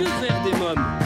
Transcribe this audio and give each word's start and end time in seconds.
Que 0.00 0.06
faire 0.06 0.42
des 0.44 0.52
mômes? 0.52 0.99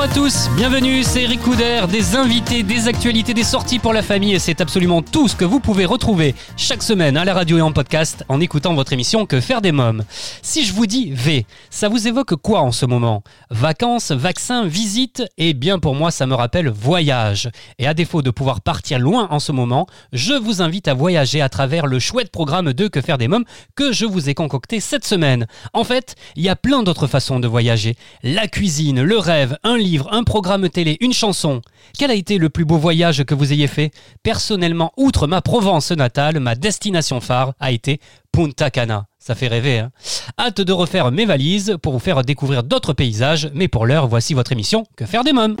Bonjour 0.00 0.12
à 0.12 0.16
tous, 0.16 0.48
bienvenue, 0.56 1.02
c'est 1.02 1.24
Eric 1.24 1.42
Couder, 1.42 1.82
des 1.90 2.16
invités, 2.16 2.62
des 2.62 2.88
actualités, 2.88 3.34
des 3.34 3.44
sorties 3.44 3.78
pour 3.78 3.92
la 3.92 4.00
famille 4.00 4.32
et 4.32 4.38
c'est 4.38 4.62
absolument 4.62 5.02
tout 5.02 5.28
ce 5.28 5.36
que 5.36 5.44
vous 5.44 5.60
pouvez 5.60 5.84
retrouver 5.84 6.34
chaque 6.56 6.82
semaine 6.82 7.18
à 7.18 7.26
la 7.26 7.34
radio 7.34 7.58
et 7.58 7.60
en 7.60 7.70
podcast 7.70 8.24
en 8.30 8.40
écoutant 8.40 8.72
votre 8.72 8.94
émission 8.94 9.26
Que 9.26 9.42
faire 9.42 9.60
des 9.60 9.72
mômes. 9.72 10.02
Si 10.40 10.64
je 10.64 10.72
vous 10.72 10.86
dis 10.86 11.12
V, 11.12 11.44
ça 11.68 11.90
vous 11.90 12.08
évoque 12.08 12.36
quoi 12.36 12.62
en 12.62 12.72
ce 12.72 12.86
moment? 12.86 13.22
Vacances, 13.50 14.10
vaccins, 14.10 14.64
visites? 14.64 15.22
Eh 15.36 15.52
bien 15.52 15.78
pour 15.78 15.94
moi 15.94 16.10
ça 16.10 16.26
me 16.26 16.34
rappelle 16.34 16.70
voyage. 16.70 17.50
Et 17.78 17.86
à 17.86 17.92
défaut 17.92 18.22
de 18.22 18.30
pouvoir 18.30 18.62
partir 18.62 18.98
loin 19.00 19.28
en 19.30 19.38
ce 19.38 19.52
moment, 19.52 19.86
je 20.14 20.32
vous 20.32 20.62
invite 20.62 20.88
à 20.88 20.94
voyager 20.94 21.42
à 21.42 21.50
travers 21.50 21.86
le 21.86 21.98
chouette 21.98 22.32
programme 22.32 22.72
de 22.72 22.88
Que 22.88 23.02
faire 23.02 23.18
des 23.18 23.28
mômes 23.28 23.44
que 23.76 23.92
je 23.92 24.06
vous 24.06 24.30
ai 24.30 24.34
concocté 24.34 24.80
cette 24.80 25.04
semaine. 25.04 25.46
En 25.74 25.84
fait, 25.84 26.14
il 26.36 26.42
y 26.42 26.48
a 26.48 26.56
plein 26.56 26.82
d'autres 26.82 27.06
façons 27.06 27.38
de 27.38 27.46
voyager. 27.46 27.96
La 28.22 28.48
cuisine, 28.48 29.02
le 29.02 29.18
rêve, 29.18 29.58
un 29.62 29.76
livre, 29.76 29.89
un 30.10 30.22
programme 30.24 30.68
télé, 30.68 30.96
une 31.00 31.12
chanson. 31.12 31.62
Quel 31.98 32.10
a 32.10 32.14
été 32.14 32.38
le 32.38 32.48
plus 32.48 32.64
beau 32.64 32.76
voyage 32.76 33.24
que 33.24 33.34
vous 33.34 33.52
ayez 33.52 33.66
fait? 33.66 33.90
Personnellement, 34.22 34.92
outre 34.96 35.26
ma 35.26 35.40
Provence 35.42 35.90
natale, 35.90 36.40
ma 36.40 36.54
destination 36.54 37.20
phare 37.20 37.52
a 37.58 37.72
été 37.72 38.00
Punta 38.32 38.70
Cana. 38.70 39.06
Ça 39.18 39.34
fait 39.34 39.48
rêver, 39.48 39.80
hein 39.80 39.90
Hâte 40.38 40.60
de 40.60 40.72
refaire 40.72 41.10
mes 41.10 41.26
valises 41.26 41.76
pour 41.82 41.92
vous 41.92 41.98
faire 41.98 42.22
découvrir 42.22 42.62
d'autres 42.62 42.92
paysages, 42.92 43.50
mais 43.54 43.68
pour 43.68 43.86
l'heure, 43.86 44.06
voici 44.06 44.34
votre 44.34 44.52
émission 44.52 44.84
Que 44.96 45.06
faire 45.06 45.24
des 45.24 45.32
mômes 45.32 45.56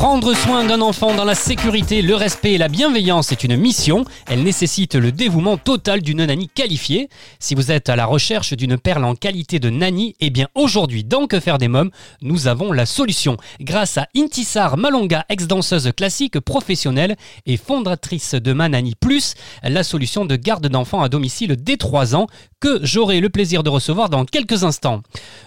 Prendre 0.00 0.32
soin 0.32 0.64
d'un 0.64 0.80
enfant 0.80 1.14
dans 1.14 1.26
la 1.26 1.34
sécurité, 1.34 2.00
le 2.00 2.14
respect 2.14 2.54
et 2.54 2.58
la 2.58 2.68
bienveillance 2.68 3.32
est 3.32 3.44
une 3.44 3.58
mission. 3.58 4.06
Elle 4.26 4.42
nécessite 4.42 4.94
le 4.94 5.12
dévouement 5.12 5.58
total 5.58 6.00
d'une 6.00 6.24
nanny 6.24 6.48
qualifiée. 6.48 7.10
Si 7.38 7.54
vous 7.54 7.70
êtes 7.70 7.90
à 7.90 7.96
la 7.96 8.06
recherche 8.06 8.54
d'une 8.54 8.78
perle 8.78 9.04
en 9.04 9.14
qualité 9.14 9.58
de 9.58 9.68
nanny, 9.68 10.16
eh 10.20 10.30
bien 10.30 10.48
aujourd'hui 10.54 11.04
dans 11.04 11.26
Que 11.26 11.38
faire 11.38 11.58
des 11.58 11.68
mômes, 11.68 11.90
nous 12.22 12.46
avons 12.46 12.72
la 12.72 12.86
solution. 12.86 13.36
Grâce 13.60 13.98
à 13.98 14.08
Intisar 14.16 14.78
Malonga, 14.78 15.26
ex-danseuse 15.28 15.92
classique 15.94 16.40
professionnelle 16.40 17.16
et 17.44 17.58
fondatrice 17.58 18.34
de 18.34 18.54
Manani 18.54 18.94
Plus, 18.98 19.34
la 19.62 19.82
solution 19.82 20.24
de 20.24 20.34
garde 20.34 20.66
d'enfants 20.68 21.02
à 21.02 21.10
domicile 21.10 21.56
dès 21.56 21.76
3 21.76 22.16
ans 22.16 22.26
que 22.58 22.80
j'aurai 22.82 23.20
le 23.20 23.28
plaisir 23.28 23.62
de 23.62 23.68
recevoir 23.68 24.08
dans 24.08 24.24
quelques 24.24 24.64
instants. 24.64 25.02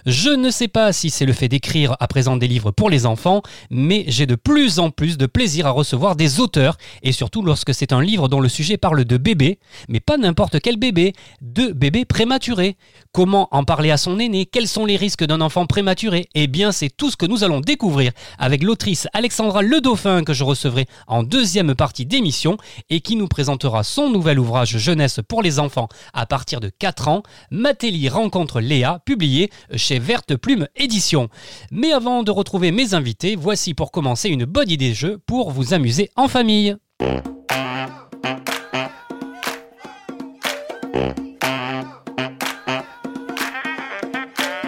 Je 0.06 0.30
ne 0.30 0.50
sais 0.50 0.68
pas 0.68 0.92
si 0.92 1.10
c'est 1.10 1.26
le 1.26 1.32
fait 1.32 1.48
d'écrire 1.48 1.96
à 1.98 2.06
présent 2.06 2.36
des 2.36 2.48
livres 2.48 2.70
pour 2.70 2.88
les 2.88 3.04
enfants, 3.04 3.42
mais 3.70 4.04
j'ai 4.06 4.26
de 4.26 4.36
plus 4.44 4.78
en 4.78 4.90
plus 4.90 5.16
de 5.16 5.26
plaisir 5.26 5.66
à 5.66 5.70
recevoir 5.70 6.14
des 6.14 6.38
auteurs, 6.38 6.76
et 7.02 7.12
surtout 7.12 7.42
lorsque 7.42 7.74
c'est 7.74 7.92
un 7.92 8.02
livre 8.02 8.28
dont 8.28 8.40
le 8.40 8.48
sujet 8.48 8.76
parle 8.76 9.04
de 9.04 9.16
bébés, 9.16 9.58
mais 9.88 10.00
pas 10.00 10.18
n'importe 10.18 10.60
quel 10.60 10.76
bébé, 10.76 11.14
de 11.40 11.72
bébés 11.72 12.04
prématurés. 12.04 12.76
Comment 13.12 13.48
en 13.52 13.64
parler 13.64 13.90
à 13.90 13.96
son 13.96 14.18
aîné? 14.18 14.44
Quels 14.44 14.68
sont 14.68 14.84
les 14.84 14.96
risques 14.96 15.24
d'un 15.24 15.40
enfant 15.40 15.66
prématuré? 15.66 16.28
Eh 16.34 16.46
bien, 16.46 16.72
c'est 16.72 16.90
tout 16.94 17.10
ce 17.10 17.16
que 17.16 17.26
nous 17.26 17.42
allons 17.42 17.60
découvrir 17.60 18.12
avec 18.38 18.62
l'autrice 18.62 19.08
Alexandra 19.14 19.62
Le 19.62 19.80
Dauphin 19.80 20.24
que 20.24 20.34
je 20.34 20.44
recevrai 20.44 20.86
en 21.06 21.22
deuxième 21.22 21.74
partie 21.74 22.04
d'émission 22.04 22.58
et 22.90 23.00
qui 23.00 23.16
nous 23.16 23.28
présentera 23.28 23.82
son 23.82 24.10
nouvel 24.10 24.38
ouvrage 24.38 24.76
jeunesse 24.76 25.20
pour 25.26 25.42
les 25.42 25.58
enfants 25.58 25.88
à 26.12 26.26
partir 26.26 26.60
de 26.60 26.68
4 26.68 27.08
ans, 27.08 27.22
Matéli 27.50 28.08
rencontre 28.08 28.60
Léa, 28.60 29.00
publié 29.06 29.50
chez 29.74 29.98
Verte 29.98 30.36
Plume 30.36 30.68
Édition. 30.76 31.28
Mais 31.70 31.92
avant 31.92 32.22
de 32.22 32.30
retrouver 32.30 32.72
mes 32.72 32.92
invités, 32.92 33.36
voici 33.36 33.72
pour 33.72 33.90
commencer 33.90 34.28
une 34.28 34.33
bonne 34.42 34.70
idée 34.70 34.90
de 34.90 34.94
jeu 34.94 35.18
pour 35.26 35.52
vous 35.52 35.72
amuser 35.74 36.10
en 36.16 36.26
famille. 36.26 36.76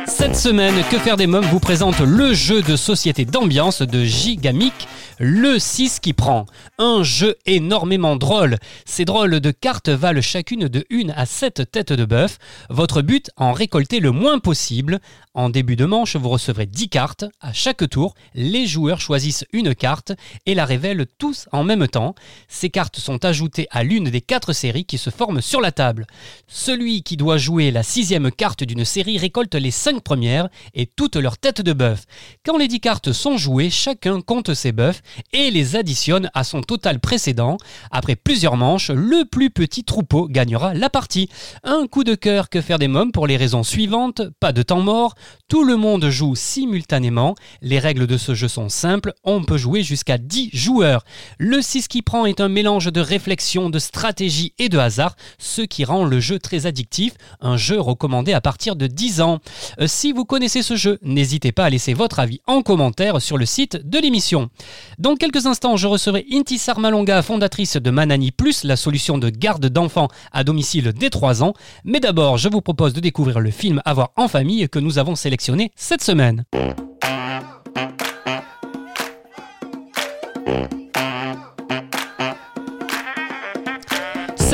Cette 0.07 0.37
semaine, 0.37 0.75
Que 0.91 0.99
faire 0.99 1.17
des 1.17 1.27
mômes 1.27 1.45
vous 1.47 1.61
présente 1.61 2.01
le 2.01 2.33
jeu 2.33 2.63
de 2.63 2.77
société 2.77 3.25
d'ambiance 3.25 3.83
de 3.83 4.05
Gigamic, 4.05 4.89
le 5.19 5.59
6 5.59 6.01
qui 6.01 6.13
prend. 6.13 6.47
Un 6.79 7.03
jeu 7.03 7.37
énormément 7.47 8.17
drôle. 8.17 8.57
Ces 8.85 9.05
drôles 9.05 9.41
de 9.41 9.51
cartes 9.51 9.89
valent 9.89 10.21
chacune 10.21 10.69
de 10.69 10.85
1 10.91 11.09
à 11.15 11.27
7 11.27 11.71
têtes 11.71 11.93
de 11.93 12.05
bœuf. 12.05 12.39
Votre 12.69 13.03
but, 13.03 13.31
en 13.37 13.53
récolter 13.53 14.01
le 14.01 14.11
moins 14.11 14.39
possible. 14.39 15.01
En 15.35 15.49
début 15.49 15.77
de 15.77 15.85
manche, 15.85 16.17
vous 16.17 16.29
recevrez 16.29 16.67
10 16.67 16.89
cartes. 16.89 17.25
À 17.41 17.53
chaque 17.53 17.89
tour, 17.89 18.15
les 18.35 18.67
joueurs 18.67 19.01
choisissent 19.01 19.45
une 19.53 19.75
carte 19.75 20.13
et 20.45 20.55
la 20.55 20.65
révèlent 20.65 21.07
tous 21.19 21.47
en 21.53 21.65
même 21.65 21.89
temps. 21.89 22.15
Ces 22.49 22.71
cartes 22.71 22.99
sont 22.99 23.25
ajoutées 23.25 23.69
à 23.71 23.85
l'une 23.85 24.11
des 24.11 24.21
quatre 24.21 24.53
séries 24.53 24.85
qui 24.85 24.99
se 24.99 25.11
forment 25.11 25.41
sur 25.41 25.61
la 25.61 25.73
table. 25.73 26.07
Celui 26.47 27.03
qui 27.03 27.17
doit 27.17 27.39
jouer 27.39 27.71
la 27.71 27.83
sixième 27.83 28.31
carte 28.31 28.65
d'une 28.65 28.85
série 28.85 29.19
récolte 29.19 29.55
les 29.55 29.71
5 29.71 30.03
premières 30.03 30.49
et 30.75 30.87
toutes 30.87 31.17
leurs 31.17 31.39
têtes 31.39 31.63
de 31.63 31.73
bœuf. 31.73 32.05
Quand 32.45 32.59
les 32.59 32.69
10 32.69 32.81
cartes 32.81 33.13
sont 33.13 33.37
jouées, 33.37 33.71
chacun 33.71 34.21
compte 34.21 34.53
ses 34.53 34.73
bœufs 34.73 35.01
et 35.33 35.51
les 35.51 35.77
additionne 35.77 36.31
à 36.35 36.45
son 36.45 36.63
total 36.63 37.01
précédent. 37.01 37.57
Après 37.91 38.17
plusieurs 38.17 38.57
manches, 38.57 38.91
le 38.91 39.25
plus 39.25 39.51
petit 39.51 39.85
troupeau 39.85 40.29
gagnera 40.29 40.75
la 40.75 40.91
partie. 40.91 41.29
Un 41.65 41.87
coup 41.87 42.05
de 42.05 42.15
cœur 42.15 42.49
que 42.49 42.61
faire 42.61 42.79
des 42.79 42.89
mômes 42.89 43.13
pour 43.13 43.27
les 43.27 43.37
raisons 43.37 43.63
suivantes. 43.63 44.23
Pas 44.41 44.53
de 44.53 44.63
temps 44.63 44.81
mort, 44.81 45.15
tout 45.49 45.65
le 45.65 45.77
monde 45.77 46.09
joue 46.09 46.35
simultanément. 46.35 47.35
Les 47.63 47.79
règles 47.79 48.07
de 48.07 48.17
ce 48.17 48.35
jeu 48.35 48.49
sont 48.49 48.69
simples, 48.69 49.13
on 49.25 49.45
peut 49.45 49.57
jouer 49.57 49.83
jusqu'à 49.83 50.19
10 50.19 50.51
joueurs. 50.53 51.05
Le 51.39 51.63
6 51.63 51.89
qui 51.89 52.03
prend 52.03 52.27
est 52.27 52.41
un 52.41 52.49
mélange 52.49 52.93
de 52.93 53.01
réflexion, 53.01 53.71
de 53.71 53.79
stratégie 53.79 54.55
et 54.59 54.69
de 54.69 54.79
hasard, 54.79 55.17
ce 55.39 55.63
qui 55.63 55.85
rend 55.85 56.05
le 56.05 56.21
jeu 56.21 56.39
très 56.39 56.67
addictif, 56.67 57.15
un 57.41 57.57
jeu 57.57 57.81
recommandé 57.81 58.33
à 58.33 58.41
partir 58.41 58.77
de 58.77 58.87
10 58.87 59.21
ans. 59.21 59.39
Euh, 59.81 59.87
si 59.87 60.13
vous 60.13 60.25
connaissez 60.25 60.63
ce 60.63 60.77
jeu, 60.77 60.99
n'hésitez 61.03 61.53
pas 61.53 61.65
à 61.65 61.71
laisser 61.71 61.95
votre 61.95 62.19
avis 62.19 62.41
en 62.47 62.63
commentaire 62.63 63.21
sur 63.21 63.39
le 63.39 63.47
site 63.47 63.77
de 63.77 63.99
l'émission. 63.99 64.51
Dans 64.99 65.15
quelques 65.15 65.45
instants, 65.45 65.77
je 65.77 65.87
recevrai 65.87 66.25
Intisar 66.33 66.81
Malonga, 66.81 67.21
fondatrice 67.21 67.77
de 67.77 67.91
Manani 67.91 68.31
Plus, 68.31 68.65
la 68.65 68.77
solution 68.77 69.19
de 69.19 69.29
garde 69.29 69.67
d'enfants 69.67 70.09
à 70.33 70.43
domicile 70.43 70.93
dès 70.99 71.11
3 71.11 71.43
ans. 71.43 71.53
Mais 71.85 72.01
d'abord, 72.01 72.39
je 72.39 72.49
vous 72.49 72.63
propose 72.63 72.95
de 72.95 73.01
découvrir 73.01 73.41
le 73.41 73.51
film 73.51 73.83
À 73.85 73.93
voir 73.93 74.13
en 74.17 74.27
famille 74.27 74.69
que 74.71 74.79
nous 74.79 74.99
avons 74.99 75.15
sélectionné 75.15 75.71
cette 75.77 76.03
semaine. 76.03 76.45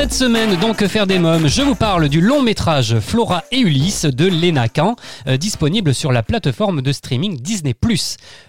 Cette 0.03 0.11
semaine, 0.11 0.57
donc, 0.57 0.85
faire 0.85 1.07
des 1.07 1.17
mômes, 1.17 1.47
je 1.47 1.61
vous 1.61 1.75
parle 1.75 2.09
du 2.09 2.19
long 2.19 2.41
métrage 2.41 2.99
Flora 2.99 3.45
et 3.53 3.59
Ulysse 3.61 4.03
de 4.03 4.25
Léna 4.25 4.67
Kahn, 4.67 4.95
euh, 5.27 5.37
disponible 5.37 5.93
sur 5.93 6.11
la 6.11 6.23
plateforme 6.23 6.81
de 6.81 6.91
streaming 6.91 7.39
Disney+. 7.39 7.73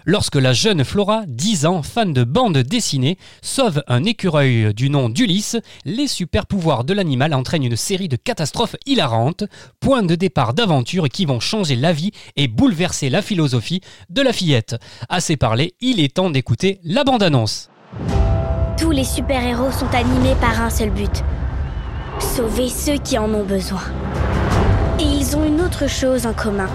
Lorsque 0.03 0.35
la 0.35 0.51
jeune 0.51 0.83
Flora, 0.83 1.23
10 1.27 1.65
ans, 1.65 1.81
fan 1.81 2.11
de 2.11 2.25
bande 2.25 2.57
dessinée, 2.57 3.17
sauve 3.41 3.83
un 3.87 4.03
écureuil 4.03 4.73
du 4.73 4.89
nom 4.89 5.07
d'Ulysse, 5.07 5.55
les 5.85 6.09
super 6.09 6.45
pouvoirs 6.45 6.83
de 6.83 6.93
l'animal 6.93 7.33
entraînent 7.33 7.63
une 7.63 7.77
série 7.77 8.09
de 8.09 8.17
catastrophes 8.17 8.75
hilarantes, 8.85 9.45
point 9.79 10.03
de 10.03 10.15
départ 10.15 10.55
d'aventures 10.55 11.07
qui 11.07 11.23
vont 11.23 11.39
changer 11.39 11.77
la 11.77 11.93
vie 11.93 12.11
et 12.35 12.49
bouleverser 12.49 13.09
la 13.09 13.21
philosophie 13.21 13.79
de 14.09 14.21
la 14.21 14.33
fillette. 14.33 14.75
Assez 15.07 15.37
parlé, 15.37 15.73
il 15.79 16.01
est 16.01 16.15
temps 16.15 16.31
d'écouter 16.31 16.81
la 16.83 17.05
bande-annonce. 17.05 17.69
Tous 18.77 18.91
les 18.91 19.05
super-héros 19.05 19.71
sont 19.71 19.93
animés 19.93 20.35
par 20.41 20.61
un 20.61 20.69
seul 20.69 20.89
but. 20.89 21.23
Sauver 22.19 22.69
ceux 22.69 22.97
qui 22.97 23.17
en 23.17 23.33
ont 23.33 23.43
besoin. 23.43 23.81
Et 24.99 25.03
ils 25.03 25.35
ont 25.35 25.43
une 25.43 25.61
autre 25.61 25.87
chose 25.87 26.25
en 26.25 26.33
commun. 26.33 26.69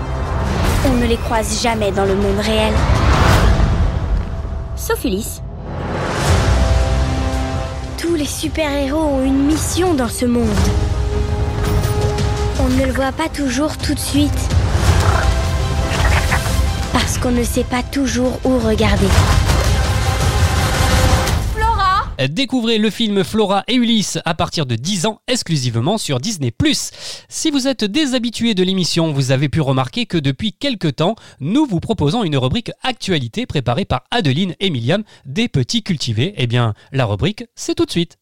On 0.86 0.94
ne 0.94 1.06
les 1.06 1.16
croise 1.16 1.62
jamais 1.62 1.90
dans 1.92 2.04
le 2.04 2.14
monde 2.14 2.38
réel. 2.40 2.72
Sauf 4.76 5.04
Ulysse. 5.04 5.42
Tous 7.98 8.14
les 8.14 8.26
super-héros 8.26 8.98
ont 8.98 9.24
une 9.24 9.46
mission 9.46 9.94
dans 9.94 10.08
ce 10.08 10.26
monde. 10.26 10.46
On 12.60 12.68
ne 12.68 12.86
le 12.86 12.92
voit 12.92 13.12
pas 13.12 13.28
toujours 13.28 13.76
tout 13.76 13.94
de 13.94 14.00
suite. 14.00 14.48
Parce 16.92 17.18
qu'on 17.18 17.30
ne 17.30 17.44
sait 17.44 17.64
pas 17.64 17.82
toujours 17.82 18.38
où 18.44 18.58
regarder. 18.58 19.08
Découvrez 22.28 22.76
le 22.76 22.90
film 22.90 23.24
Flora 23.24 23.64
et 23.66 23.76
Ulysse 23.76 24.18
à 24.26 24.34
partir 24.34 24.66
de 24.66 24.76
10 24.76 25.06
ans 25.06 25.20
exclusivement 25.26 25.96
sur 25.96 26.20
Disney+. 26.20 26.52
Si 27.30 27.50
vous 27.50 27.66
êtes 27.66 27.84
des 27.84 28.14
habitués 28.14 28.52
de 28.52 28.62
l'émission, 28.62 29.10
vous 29.10 29.32
avez 29.32 29.48
pu 29.48 29.62
remarquer 29.62 30.04
que 30.04 30.18
depuis 30.18 30.52
quelques 30.52 30.96
temps, 30.96 31.14
nous 31.40 31.64
vous 31.64 31.80
proposons 31.80 32.22
une 32.22 32.36
rubrique 32.36 32.72
actualité 32.82 33.46
préparée 33.46 33.86
par 33.86 34.02
Adeline 34.10 34.54
et 34.60 34.68
Miliam 34.68 35.02
des 35.24 35.48
petits 35.48 35.82
cultivés. 35.82 36.34
Eh 36.36 36.46
bien, 36.46 36.74
la 36.92 37.06
rubrique, 37.06 37.44
c'est 37.54 37.74
tout 37.74 37.86
de 37.86 37.90
suite. 37.90 38.18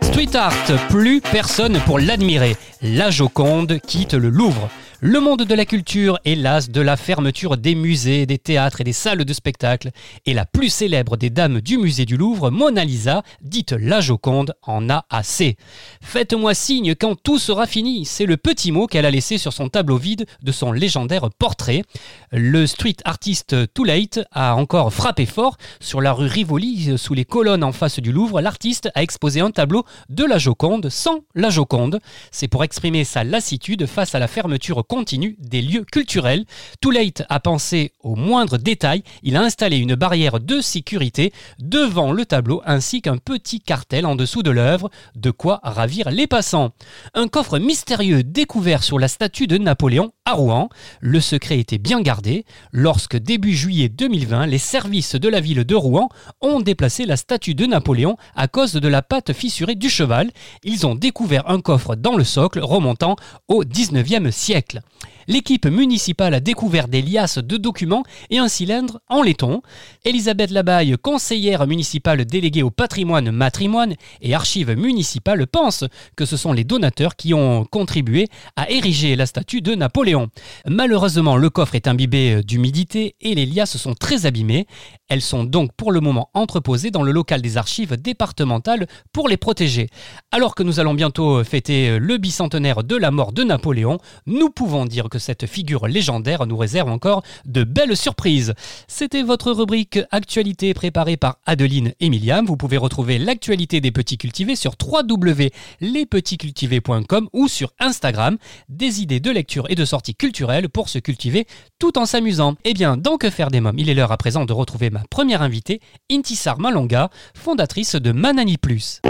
Street 0.00 0.34
art, 0.34 0.54
plus 0.88 1.20
personne 1.20 1.78
pour 1.84 1.98
l'admirer. 1.98 2.56
La 2.80 3.10
Joconde 3.10 3.78
quitte 3.86 4.14
le 4.14 4.30
Louvre. 4.30 4.70
Le 5.00 5.20
monde 5.20 5.44
de 5.44 5.54
la 5.54 5.64
culture 5.64 6.18
est 6.24 6.34
las 6.34 6.70
de 6.70 6.80
la 6.80 6.96
fermeture 6.96 7.56
des 7.56 7.76
musées, 7.76 8.26
des 8.26 8.38
théâtres 8.38 8.80
et 8.80 8.84
des 8.84 8.92
salles 8.92 9.24
de 9.24 9.32
spectacle, 9.32 9.92
et 10.26 10.34
la 10.34 10.44
plus 10.44 10.70
célèbre 10.70 11.16
des 11.16 11.30
dames 11.30 11.60
du 11.60 11.78
musée 11.78 12.04
du 12.04 12.16
Louvre, 12.16 12.50
Mona 12.50 12.84
Lisa, 12.84 13.22
dite 13.40 13.70
la 13.70 14.00
Joconde, 14.00 14.54
en 14.60 14.90
a 14.90 15.06
assez. 15.08 15.56
Faites-moi 16.02 16.52
signe 16.52 16.96
quand 16.96 17.14
tout 17.14 17.38
sera 17.38 17.68
fini, 17.68 18.06
c'est 18.06 18.26
le 18.26 18.36
petit 18.36 18.72
mot 18.72 18.88
qu'elle 18.88 19.06
a 19.06 19.12
laissé 19.12 19.38
sur 19.38 19.52
son 19.52 19.68
tableau 19.68 19.98
vide 19.98 20.26
de 20.42 20.50
son 20.50 20.72
légendaire 20.72 21.30
portrait. 21.38 21.84
Le 22.32 22.66
street 22.66 22.96
artiste 23.04 23.72
Too 23.74 23.84
Late 23.84 24.18
a 24.32 24.56
encore 24.56 24.92
frappé 24.92 25.26
fort. 25.26 25.58
Sur 25.78 26.00
la 26.00 26.12
rue 26.12 26.26
Rivoli, 26.26 26.98
sous 26.98 27.14
les 27.14 27.24
colonnes 27.24 27.62
en 27.62 27.70
face 27.70 28.00
du 28.00 28.10
Louvre, 28.10 28.40
l'artiste 28.40 28.90
a 28.96 29.04
exposé 29.04 29.38
un 29.38 29.52
tableau 29.52 29.84
de 30.08 30.24
la 30.24 30.38
Joconde 30.38 30.88
sans 30.88 31.20
la 31.36 31.50
Joconde. 31.50 32.00
C'est 32.32 32.48
pour 32.48 32.64
exprimer 32.64 33.04
sa 33.04 33.22
lassitude 33.22 33.86
face 33.86 34.16
à 34.16 34.18
la 34.18 34.26
fermeture 34.26 34.87
continue 34.88 35.36
des 35.38 35.62
lieux 35.62 35.84
culturels. 35.84 36.44
Too 36.80 36.90
Late 36.90 37.22
a 37.28 37.40
pensé 37.40 37.92
au 38.00 38.16
moindre 38.16 38.56
détail. 38.56 39.02
Il 39.22 39.36
a 39.36 39.42
installé 39.42 39.76
une 39.76 39.94
barrière 39.94 40.40
de 40.40 40.60
sécurité 40.60 41.32
devant 41.58 42.12
le 42.12 42.24
tableau 42.24 42.62
ainsi 42.64 43.02
qu'un 43.02 43.18
petit 43.18 43.60
cartel 43.60 44.06
en 44.06 44.16
dessous 44.16 44.42
de 44.42 44.50
l'œuvre, 44.50 44.90
de 45.14 45.30
quoi 45.30 45.60
ravir 45.62 46.10
les 46.10 46.26
passants. 46.26 46.70
Un 47.14 47.28
coffre 47.28 47.58
mystérieux 47.58 48.22
découvert 48.22 48.82
sur 48.82 48.98
la 48.98 49.08
statue 49.08 49.46
de 49.46 49.58
Napoléon 49.58 50.12
à 50.24 50.32
Rouen. 50.32 50.68
Le 51.00 51.20
secret 51.20 51.58
était 51.58 51.78
bien 51.78 52.00
gardé 52.00 52.44
lorsque 52.72 53.16
début 53.16 53.54
juillet 53.54 53.88
2020, 53.88 54.46
les 54.46 54.58
services 54.58 55.14
de 55.14 55.28
la 55.28 55.40
ville 55.40 55.64
de 55.64 55.74
Rouen 55.74 56.08
ont 56.40 56.60
déplacé 56.60 57.04
la 57.04 57.16
statue 57.16 57.54
de 57.54 57.66
Napoléon 57.66 58.16
à 58.34 58.48
cause 58.48 58.72
de 58.72 58.88
la 58.88 59.02
patte 59.02 59.32
fissurée 59.32 59.74
du 59.74 59.90
cheval. 59.90 60.30
Ils 60.64 60.86
ont 60.86 60.94
découvert 60.94 61.48
un 61.50 61.60
coffre 61.60 61.94
dans 61.94 62.16
le 62.16 62.24
socle 62.24 62.60
remontant 62.60 63.16
au 63.48 63.64
19e 63.64 64.30
siècle. 64.30 64.77
là. 64.78 64.82
L'équipe 65.30 65.66
municipale 65.66 66.32
a 66.32 66.40
découvert 66.40 66.88
des 66.88 67.02
liasses 67.02 67.36
de 67.36 67.58
documents 67.58 68.02
et 68.30 68.38
un 68.38 68.48
cylindre 68.48 69.00
en 69.08 69.20
laiton. 69.20 69.60
Elisabeth 70.06 70.50
Labaille, 70.50 70.96
conseillère 70.96 71.66
municipale 71.66 72.24
déléguée 72.24 72.62
au 72.62 72.70
patrimoine, 72.70 73.30
matrimoine 73.30 73.94
et 74.22 74.34
archives 74.34 74.74
municipales, 74.74 75.46
pense 75.46 75.84
que 76.16 76.24
ce 76.24 76.38
sont 76.38 76.54
les 76.54 76.64
donateurs 76.64 77.14
qui 77.14 77.34
ont 77.34 77.66
contribué 77.66 78.28
à 78.56 78.70
ériger 78.70 79.16
la 79.16 79.26
statue 79.26 79.60
de 79.60 79.74
Napoléon. 79.74 80.28
Malheureusement, 80.66 81.36
le 81.36 81.50
coffre 81.50 81.74
est 81.74 81.88
imbibé 81.88 82.42
d'humidité 82.42 83.14
et 83.20 83.34
les 83.34 83.44
liasses 83.44 83.76
sont 83.76 83.92
très 83.92 84.24
abîmées. 84.24 84.66
Elles 85.10 85.20
sont 85.20 85.44
donc 85.44 85.72
pour 85.76 85.92
le 85.92 86.00
moment 86.00 86.30
entreposées 86.32 86.90
dans 86.90 87.02
le 87.02 87.12
local 87.12 87.42
des 87.42 87.58
archives 87.58 88.00
départementales 88.00 88.86
pour 89.12 89.28
les 89.28 89.36
protéger. 89.36 89.88
Alors 90.32 90.54
que 90.54 90.62
nous 90.62 90.80
allons 90.80 90.94
bientôt 90.94 91.44
fêter 91.44 91.98
le 91.98 92.16
bicentenaire 92.16 92.82
de 92.82 92.96
la 92.96 93.10
mort 93.10 93.32
de 93.32 93.44
Napoléon, 93.44 93.98
nous 94.24 94.48
pouvons 94.48 94.86
dire 94.86 95.10
que 95.10 95.17
cette 95.18 95.46
figure 95.46 95.86
légendaire 95.86 96.46
nous 96.46 96.56
réserve 96.56 96.90
encore 96.90 97.22
de 97.44 97.64
belles 97.64 97.96
surprises. 97.96 98.54
C'était 98.86 99.22
votre 99.22 99.52
rubrique 99.52 99.98
Actualité 100.10 100.72
préparée 100.74 101.16
par 101.16 101.38
Adeline 101.46 101.94
et 102.00 102.08
Miliam. 102.08 102.44
Vous 102.46 102.56
pouvez 102.56 102.76
retrouver 102.76 103.18
l'actualité 103.18 103.80
des 103.80 103.90
petits 103.90 104.18
cultivés 104.18 104.56
sur 104.56 104.74
www.lespetitscultivés.com 104.80 107.28
ou 107.32 107.48
sur 107.48 107.72
Instagram. 107.78 108.36
Des 108.68 109.02
idées 109.02 109.20
de 109.20 109.30
lecture 109.30 109.70
et 109.70 109.74
de 109.74 109.84
sortie 109.84 110.14
culturelle 110.14 110.68
pour 110.68 110.88
se 110.88 110.98
cultiver 110.98 111.46
tout 111.78 111.98
en 111.98 112.06
s'amusant. 112.06 112.54
Eh 112.64 112.74
bien, 112.74 112.96
dans 112.96 113.18
Que 113.18 113.30
faire 113.30 113.50
des 113.50 113.60
mômes, 113.60 113.78
il 113.78 113.90
est 113.90 113.94
l'heure 113.94 114.12
à 114.12 114.16
présent 114.16 114.44
de 114.44 114.52
retrouver 114.52 114.90
ma 114.90 115.02
première 115.10 115.42
invitée, 115.42 115.80
Intisar 116.10 116.58
Malonga, 116.58 117.10
fondatrice 117.34 117.96
de 117.96 118.12
Manani 118.12 118.58
Plus. 118.58 119.00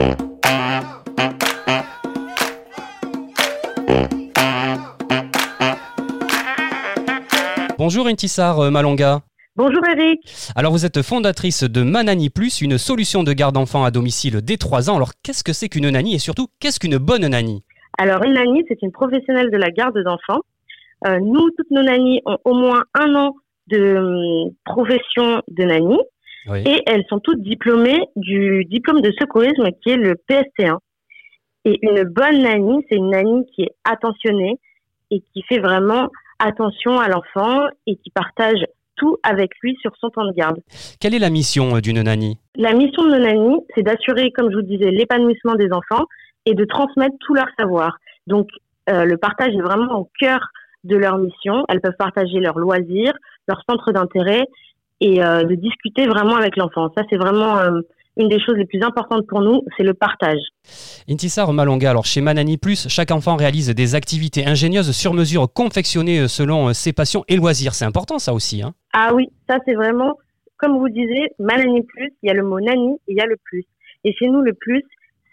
Bonjour 7.88 8.06
Intissar 8.06 8.58
euh, 8.58 8.70
Malonga. 8.70 9.20
Bonjour 9.56 9.80
Eric. 9.88 10.20
Alors 10.54 10.72
vous 10.72 10.84
êtes 10.84 11.00
fondatrice 11.00 11.64
de 11.64 11.80
Manani 11.82 12.28
Plus, 12.28 12.60
une 12.60 12.76
solution 12.76 13.22
de 13.22 13.32
garde 13.32 13.56
enfant 13.56 13.82
à 13.82 13.90
domicile 13.90 14.42
dès 14.42 14.58
3 14.58 14.90
ans. 14.90 14.96
Alors 14.96 15.12
qu'est-ce 15.22 15.42
que 15.42 15.54
c'est 15.54 15.70
qu'une 15.70 15.88
nanny 15.88 16.14
et 16.14 16.18
surtout 16.18 16.48
qu'est-ce 16.60 16.78
qu'une 16.80 16.98
bonne 16.98 17.26
nanny 17.26 17.64
Alors 17.96 18.22
une 18.24 18.34
nanny, 18.34 18.62
c'est 18.68 18.82
une 18.82 18.92
professionnelle 18.92 19.50
de 19.50 19.56
la 19.56 19.70
garde 19.70 19.98
d'enfants. 20.04 20.42
Euh, 21.06 21.18
nous, 21.18 21.48
toutes 21.56 21.70
nos 21.70 21.82
nannies 21.82 22.20
ont 22.26 22.36
au 22.44 22.52
moins 22.52 22.82
un 22.92 23.14
an 23.14 23.34
de 23.68 23.96
hum, 23.96 24.50
profession 24.66 25.40
de 25.48 25.64
nanny 25.64 25.98
et 26.66 26.82
elles 26.84 27.06
sont 27.08 27.20
toutes 27.20 27.40
diplômées 27.40 28.02
du 28.16 28.66
diplôme 28.66 29.00
de 29.00 29.14
secourisme 29.18 29.70
qui 29.82 29.92
est 29.92 29.96
le 29.96 30.14
PSC1. 30.28 30.76
Et 31.64 31.78
une 31.80 32.04
bonne 32.04 32.42
nanny, 32.42 32.84
c'est 32.90 32.96
une 32.96 33.12
nanny 33.12 33.46
qui 33.54 33.62
est 33.62 33.74
attentionnée 33.84 34.58
et 35.10 35.22
qui 35.32 35.42
fait 35.48 35.58
vraiment 35.58 36.10
attention 36.38 36.98
à 36.98 37.08
l'enfant 37.08 37.66
et 37.86 37.96
qui 37.96 38.10
partage 38.10 38.64
tout 38.96 39.16
avec 39.22 39.50
lui 39.62 39.76
sur 39.80 39.92
son 40.00 40.10
temps 40.10 40.26
de 40.26 40.32
garde. 40.32 40.58
Quelle 41.00 41.14
est 41.14 41.18
la 41.18 41.30
mission 41.30 41.76
euh, 41.76 41.80
d'une 41.80 42.02
nanny? 42.02 42.38
La 42.56 42.72
mission 42.72 43.04
de 43.04 43.10
nos 43.10 43.18
nannies, 43.18 43.60
c'est 43.74 43.82
d'assurer, 43.82 44.32
comme 44.32 44.50
je 44.50 44.56
vous 44.56 44.62
disais, 44.62 44.90
l'épanouissement 44.90 45.54
des 45.54 45.70
enfants 45.72 46.04
et 46.46 46.54
de 46.54 46.64
transmettre 46.64 47.14
tout 47.20 47.34
leur 47.34 47.46
savoir. 47.58 47.96
Donc, 48.26 48.48
euh, 48.90 49.04
le 49.04 49.16
partage 49.16 49.54
est 49.54 49.62
vraiment 49.62 50.00
au 50.00 50.10
cœur 50.18 50.40
de 50.84 50.96
leur 50.96 51.18
mission. 51.18 51.64
Elles 51.68 51.80
peuvent 51.80 51.96
partager 51.98 52.40
leurs 52.40 52.58
loisirs, 52.58 53.14
leurs 53.46 53.62
centres 53.68 53.92
d'intérêt 53.92 54.44
et 55.00 55.22
euh, 55.22 55.44
de 55.44 55.54
discuter 55.54 56.06
vraiment 56.06 56.36
avec 56.36 56.56
l'enfant. 56.56 56.90
Ça, 56.96 57.04
c'est 57.08 57.16
vraiment 57.16 57.56
une 58.18 58.28
des 58.28 58.40
choses 58.40 58.56
les 58.56 58.66
plus 58.66 58.82
importantes 58.82 59.26
pour 59.26 59.40
nous, 59.40 59.62
c'est 59.76 59.84
le 59.84 59.94
partage. 59.94 60.40
Intissar 61.08 61.52
Malonga, 61.52 61.90
alors 61.90 62.04
chez 62.04 62.20
Manani 62.20 62.58
Plus, 62.58 62.88
chaque 62.88 63.10
enfant 63.10 63.36
réalise 63.36 63.70
des 63.70 63.94
activités 63.94 64.46
ingénieuses 64.46 64.90
sur 64.90 65.14
mesure 65.14 65.52
confectionnées 65.52 66.28
selon 66.28 66.72
ses 66.74 66.92
passions 66.92 67.24
et 67.28 67.36
loisirs. 67.36 67.74
C'est 67.74 67.84
important 67.84 68.18
ça 68.18 68.34
aussi. 68.34 68.62
Hein 68.62 68.74
ah 68.92 69.12
oui, 69.14 69.28
ça 69.48 69.58
c'est 69.64 69.74
vraiment, 69.74 70.18
comme 70.58 70.76
vous 70.78 70.88
disiez, 70.88 71.28
Manani 71.38 71.82
Plus, 71.82 72.10
il 72.22 72.28
y 72.28 72.30
a 72.30 72.34
le 72.34 72.42
mot 72.42 72.60
nani 72.60 72.96
et 73.06 73.12
il 73.12 73.16
y 73.16 73.20
a 73.20 73.26
le 73.26 73.36
plus. 73.42 73.64
Et 74.04 74.12
chez 74.14 74.26
nous, 74.26 74.42
le 74.42 74.52
plus, 74.52 74.82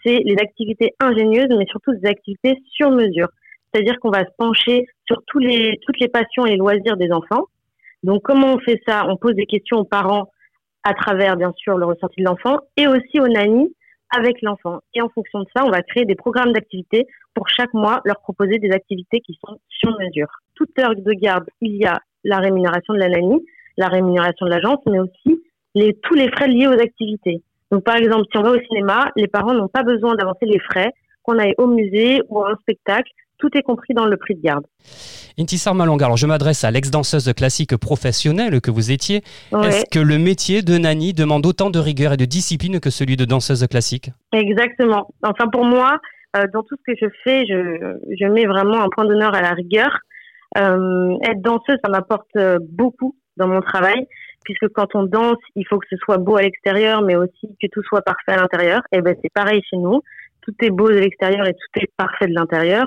c'est 0.04 0.18
les 0.24 0.36
activités 0.40 0.94
ingénieuses, 1.00 1.48
mais 1.56 1.66
surtout 1.66 1.92
des 1.94 2.08
activités 2.08 2.62
sur 2.72 2.90
mesure. 2.90 3.28
C'est-à-dire 3.72 3.98
qu'on 4.00 4.10
va 4.10 4.20
se 4.20 4.30
pencher 4.38 4.86
sur 5.06 5.20
tous 5.26 5.38
les, 5.38 5.78
toutes 5.84 5.98
les 6.00 6.08
passions 6.08 6.46
et 6.46 6.50
les 6.50 6.56
loisirs 6.56 6.96
des 6.96 7.10
enfants. 7.10 7.44
Donc 8.02 8.22
comment 8.22 8.54
on 8.54 8.58
fait 8.58 8.80
ça? 8.86 9.06
On 9.08 9.16
pose 9.16 9.34
des 9.34 9.46
questions 9.46 9.78
aux 9.78 9.84
parents 9.84 10.30
à 10.86 10.94
travers 10.94 11.36
bien 11.36 11.52
sûr 11.56 11.76
le 11.76 11.84
ressenti 11.84 12.20
de 12.20 12.24
l'enfant 12.24 12.60
et 12.76 12.86
aussi 12.86 13.18
aux 13.18 13.26
nannies 13.26 13.74
avec 14.16 14.40
l'enfant. 14.40 14.78
Et 14.94 15.02
en 15.02 15.08
fonction 15.08 15.40
de 15.40 15.46
ça, 15.54 15.64
on 15.64 15.70
va 15.70 15.82
créer 15.82 16.04
des 16.04 16.14
programmes 16.14 16.52
d'activités 16.52 17.06
pour 17.34 17.48
chaque 17.48 17.74
mois 17.74 18.00
leur 18.04 18.20
proposer 18.20 18.58
des 18.58 18.70
activités 18.70 19.20
qui 19.20 19.36
sont 19.44 19.58
sur 19.68 19.90
mesure. 19.98 20.28
Toute 20.54 20.78
heure 20.78 20.94
de 20.94 21.12
garde, 21.12 21.44
il 21.60 21.74
y 21.74 21.86
a 21.86 21.98
la 22.22 22.38
rémunération 22.38 22.94
de 22.94 23.00
la 23.00 23.08
nanny, 23.08 23.44
la 23.76 23.88
rémunération 23.88 24.46
de 24.46 24.50
l'agence, 24.52 24.78
mais 24.86 25.00
aussi 25.00 25.42
tous 26.02 26.14
les 26.14 26.30
frais 26.30 26.46
liés 26.46 26.68
aux 26.68 26.80
activités. 26.80 27.42
Donc 27.72 27.82
par 27.82 27.96
exemple, 27.96 28.24
si 28.30 28.38
on 28.38 28.42
va 28.42 28.52
au 28.52 28.60
cinéma, 28.60 29.10
les 29.16 29.26
parents 29.26 29.54
n'ont 29.54 29.68
pas 29.68 29.82
besoin 29.82 30.14
d'avancer 30.14 30.46
les 30.46 30.60
frais, 30.60 30.92
qu'on 31.24 31.38
aille 31.40 31.54
au 31.58 31.66
musée 31.66 32.22
ou 32.28 32.44
à 32.44 32.52
un 32.52 32.56
spectacle, 32.62 33.10
tout 33.38 33.50
est 33.56 33.62
compris 33.62 33.94
dans 33.94 34.06
le 34.06 34.16
prix 34.16 34.34
de 34.34 34.42
garde. 34.42 34.64
Intisar 35.38 35.74
Malonga, 35.74 36.06
alors 36.06 36.16
je 36.16 36.26
m'adresse 36.26 36.64
à 36.64 36.70
l'ex-danseuse 36.70 37.32
classique 37.34 37.76
professionnelle 37.76 38.60
que 38.60 38.70
vous 38.70 38.90
étiez. 38.90 39.22
Est-ce 39.52 39.84
que 39.90 39.98
le 39.98 40.18
métier 40.18 40.62
de 40.62 40.78
Nani 40.78 41.12
demande 41.12 41.44
autant 41.44 41.68
de 41.68 41.78
rigueur 41.78 42.14
et 42.14 42.16
de 42.16 42.24
discipline 42.24 42.80
que 42.80 42.88
celui 42.90 43.16
de 43.16 43.26
danseuse 43.26 43.66
classique? 43.66 44.10
Exactement. 44.32 45.08
Enfin, 45.22 45.48
pour 45.48 45.64
moi, 45.64 45.98
euh, 46.36 46.46
dans 46.52 46.62
tout 46.62 46.76
ce 46.76 46.92
que 46.92 46.98
je 46.98 47.06
fais, 47.22 47.44
je, 47.46 47.98
je 48.18 48.26
mets 48.26 48.46
vraiment 48.46 48.82
un 48.82 48.88
point 48.88 49.04
d'honneur 49.04 49.34
à 49.34 49.42
la 49.42 49.50
rigueur. 49.52 49.90
Euh, 50.56 51.16
être 51.22 51.42
danseuse, 51.42 51.76
ça 51.84 51.90
m'apporte 51.90 52.34
euh, 52.36 52.58
beaucoup 52.70 53.14
dans 53.36 53.48
mon 53.48 53.60
travail, 53.60 54.06
puisque 54.44 54.68
quand 54.68 54.94
on 54.94 55.04
danse, 55.04 55.36
il 55.54 55.66
faut 55.66 55.78
que 55.78 55.86
ce 55.90 55.96
soit 55.98 56.16
beau 56.16 56.36
à 56.36 56.42
l'extérieur, 56.42 57.02
mais 57.02 57.16
aussi 57.16 57.48
que 57.60 57.66
tout 57.70 57.82
soit 57.82 58.00
parfait 58.00 58.32
à 58.32 58.36
l'intérieur. 58.36 58.80
Et 58.92 59.02
ben 59.02 59.14
c'est 59.22 59.32
pareil 59.34 59.60
chez 59.68 59.76
nous. 59.76 60.00
Tout 60.40 60.54
est 60.62 60.70
beau 60.70 60.88
de 60.88 60.94
l'extérieur 60.94 61.46
et 61.46 61.52
tout 61.52 61.82
est 61.82 61.90
parfait 61.98 62.26
de 62.26 62.34
l'intérieur 62.34 62.86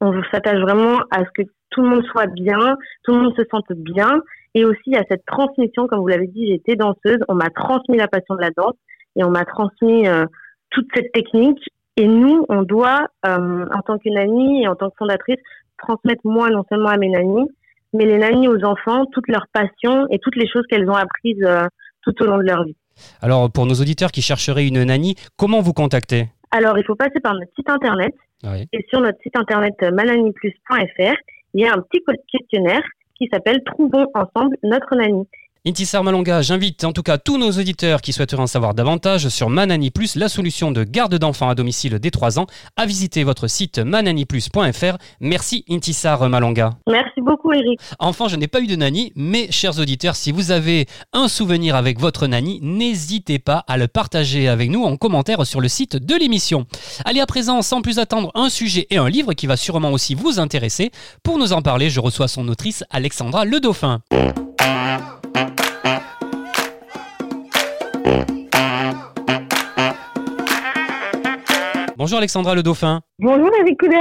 on 0.00 0.22
s'attache 0.32 0.60
vraiment 0.60 0.98
à 1.10 1.20
ce 1.24 1.42
que 1.42 1.48
tout 1.70 1.82
le 1.82 1.88
monde 1.88 2.04
soit 2.10 2.26
bien, 2.26 2.76
tout 3.04 3.14
le 3.14 3.22
monde 3.22 3.34
se 3.36 3.42
sente 3.50 3.70
bien, 3.72 4.22
et 4.54 4.64
aussi 4.64 4.96
à 4.96 5.04
cette 5.08 5.24
transmission, 5.26 5.86
comme 5.86 6.00
vous 6.00 6.08
l'avez 6.08 6.26
dit, 6.26 6.48
j'étais 6.48 6.76
danseuse, 6.76 7.18
on 7.28 7.34
m'a 7.34 7.50
transmis 7.50 7.96
la 7.96 8.08
passion 8.08 8.34
de 8.34 8.40
la 8.40 8.50
danse 8.50 8.74
et 9.16 9.24
on 9.24 9.30
m'a 9.30 9.44
transmis 9.44 10.08
euh, 10.08 10.24
toute 10.70 10.86
cette 10.94 11.12
technique. 11.12 11.60
Et 11.96 12.06
nous, 12.06 12.46
on 12.48 12.62
doit, 12.62 13.08
euh, 13.26 13.66
en 13.74 13.80
tant 13.82 13.98
que 13.98 14.08
nanny 14.08 14.62
et 14.62 14.68
en 14.68 14.76
tant 14.76 14.88
que 14.88 14.96
fondatrice, 14.98 15.38
transmettre 15.78 16.22
moi 16.24 16.48
non 16.50 16.64
seulement 16.68 16.88
à 16.88 16.96
mes 16.96 17.08
nannies, 17.08 17.48
mais 17.92 18.04
les 18.04 18.18
nannies 18.18 18.48
aux 18.48 18.64
enfants, 18.64 19.04
toutes 19.12 19.28
leurs 19.28 19.46
passions 19.52 20.06
et 20.10 20.18
toutes 20.18 20.36
les 20.36 20.48
choses 20.48 20.64
qu'elles 20.68 20.88
ont 20.88 20.94
apprises 20.94 21.42
euh, 21.42 21.66
tout 22.02 22.14
au 22.22 22.26
long 22.26 22.38
de 22.38 22.42
leur 22.42 22.64
vie. 22.64 22.76
Alors, 23.20 23.50
pour 23.50 23.66
nos 23.66 23.74
auditeurs 23.74 24.10
qui 24.10 24.22
chercheraient 24.22 24.66
une 24.66 24.82
nanny, 24.82 25.14
comment 25.36 25.60
vous 25.60 25.72
contacter? 25.72 26.28
Alors, 26.50 26.78
il 26.78 26.84
faut 26.84 26.96
passer 26.96 27.20
par 27.20 27.34
notre 27.34 27.52
site 27.54 27.68
internet. 27.68 28.14
Oui. 28.44 28.68
Et 28.72 28.86
sur 28.88 29.00
notre 29.00 29.20
site 29.22 29.36
internet 29.36 29.74
euh, 29.82 29.90
mananiplus.fr, 29.90 31.16
il 31.54 31.60
y 31.60 31.66
a 31.66 31.72
un 31.72 31.80
petit 31.80 32.02
questionnaire 32.30 32.82
qui 33.16 33.28
s'appelle 33.32 33.62
Trouvons 33.64 34.06
ensemble 34.14 34.56
notre 34.62 34.94
nanny. 34.94 35.26
Intissar 35.68 36.02
Malonga, 36.02 36.40
j'invite 36.40 36.84
en 36.84 36.92
tout 36.94 37.02
cas 37.02 37.18
tous 37.18 37.36
nos 37.36 37.50
auditeurs 37.50 38.00
qui 38.00 38.14
souhaiteraient 38.14 38.40
en 38.40 38.46
savoir 38.46 38.72
davantage 38.72 39.28
sur 39.28 39.50
Manani 39.50 39.90
Plus, 39.90 40.16
la 40.16 40.30
solution 40.30 40.70
de 40.70 40.82
garde 40.82 41.16
d'enfants 41.16 41.50
à 41.50 41.54
domicile 41.54 41.98
dès 41.98 42.10
3 42.10 42.38
ans, 42.38 42.46
à 42.78 42.86
visiter 42.86 43.22
votre 43.22 43.48
site 43.48 43.78
mananiplus.fr. 43.78 44.96
Merci 45.20 45.66
Intissar 45.68 46.26
Malonga. 46.30 46.70
Merci 46.88 47.20
beaucoup, 47.20 47.52
Eric. 47.52 47.78
Enfin, 47.98 48.28
je 48.28 48.36
n'ai 48.36 48.48
pas 48.48 48.62
eu 48.62 48.66
de 48.66 48.76
nanny, 48.76 49.12
mais 49.14 49.52
chers 49.52 49.78
auditeurs, 49.78 50.16
si 50.16 50.32
vous 50.32 50.52
avez 50.52 50.86
un 51.12 51.28
souvenir 51.28 51.76
avec 51.76 52.00
votre 52.00 52.26
nanny, 52.26 52.60
n'hésitez 52.62 53.38
pas 53.38 53.62
à 53.68 53.76
le 53.76 53.88
partager 53.88 54.48
avec 54.48 54.70
nous 54.70 54.84
en 54.84 54.96
commentaire 54.96 55.44
sur 55.44 55.60
le 55.60 55.68
site 55.68 55.96
de 55.96 56.14
l'émission. 56.14 56.64
Allez 57.04 57.20
à 57.20 57.26
présent, 57.26 57.60
sans 57.60 57.82
plus 57.82 57.98
attendre, 57.98 58.30
un 58.34 58.48
sujet 58.48 58.86
et 58.88 58.96
un 58.96 59.10
livre 59.10 59.34
qui 59.34 59.46
va 59.46 59.58
sûrement 59.58 59.92
aussi 59.92 60.14
vous 60.14 60.40
intéresser. 60.40 60.92
Pour 61.22 61.36
nous 61.36 61.52
en 61.52 61.60
parler, 61.60 61.90
je 61.90 62.00
reçois 62.00 62.26
son 62.26 62.48
autrice 62.48 62.84
Alexandra 62.88 63.44
Le 63.44 63.60
Dauphin. 63.60 64.00
Bonjour 71.98 72.18
Alexandra 72.18 72.54
Le 72.54 72.62
Dauphin. 72.62 73.00
Bonjour 73.18 73.50
Eric 73.60 73.76
Couder. 73.80 73.96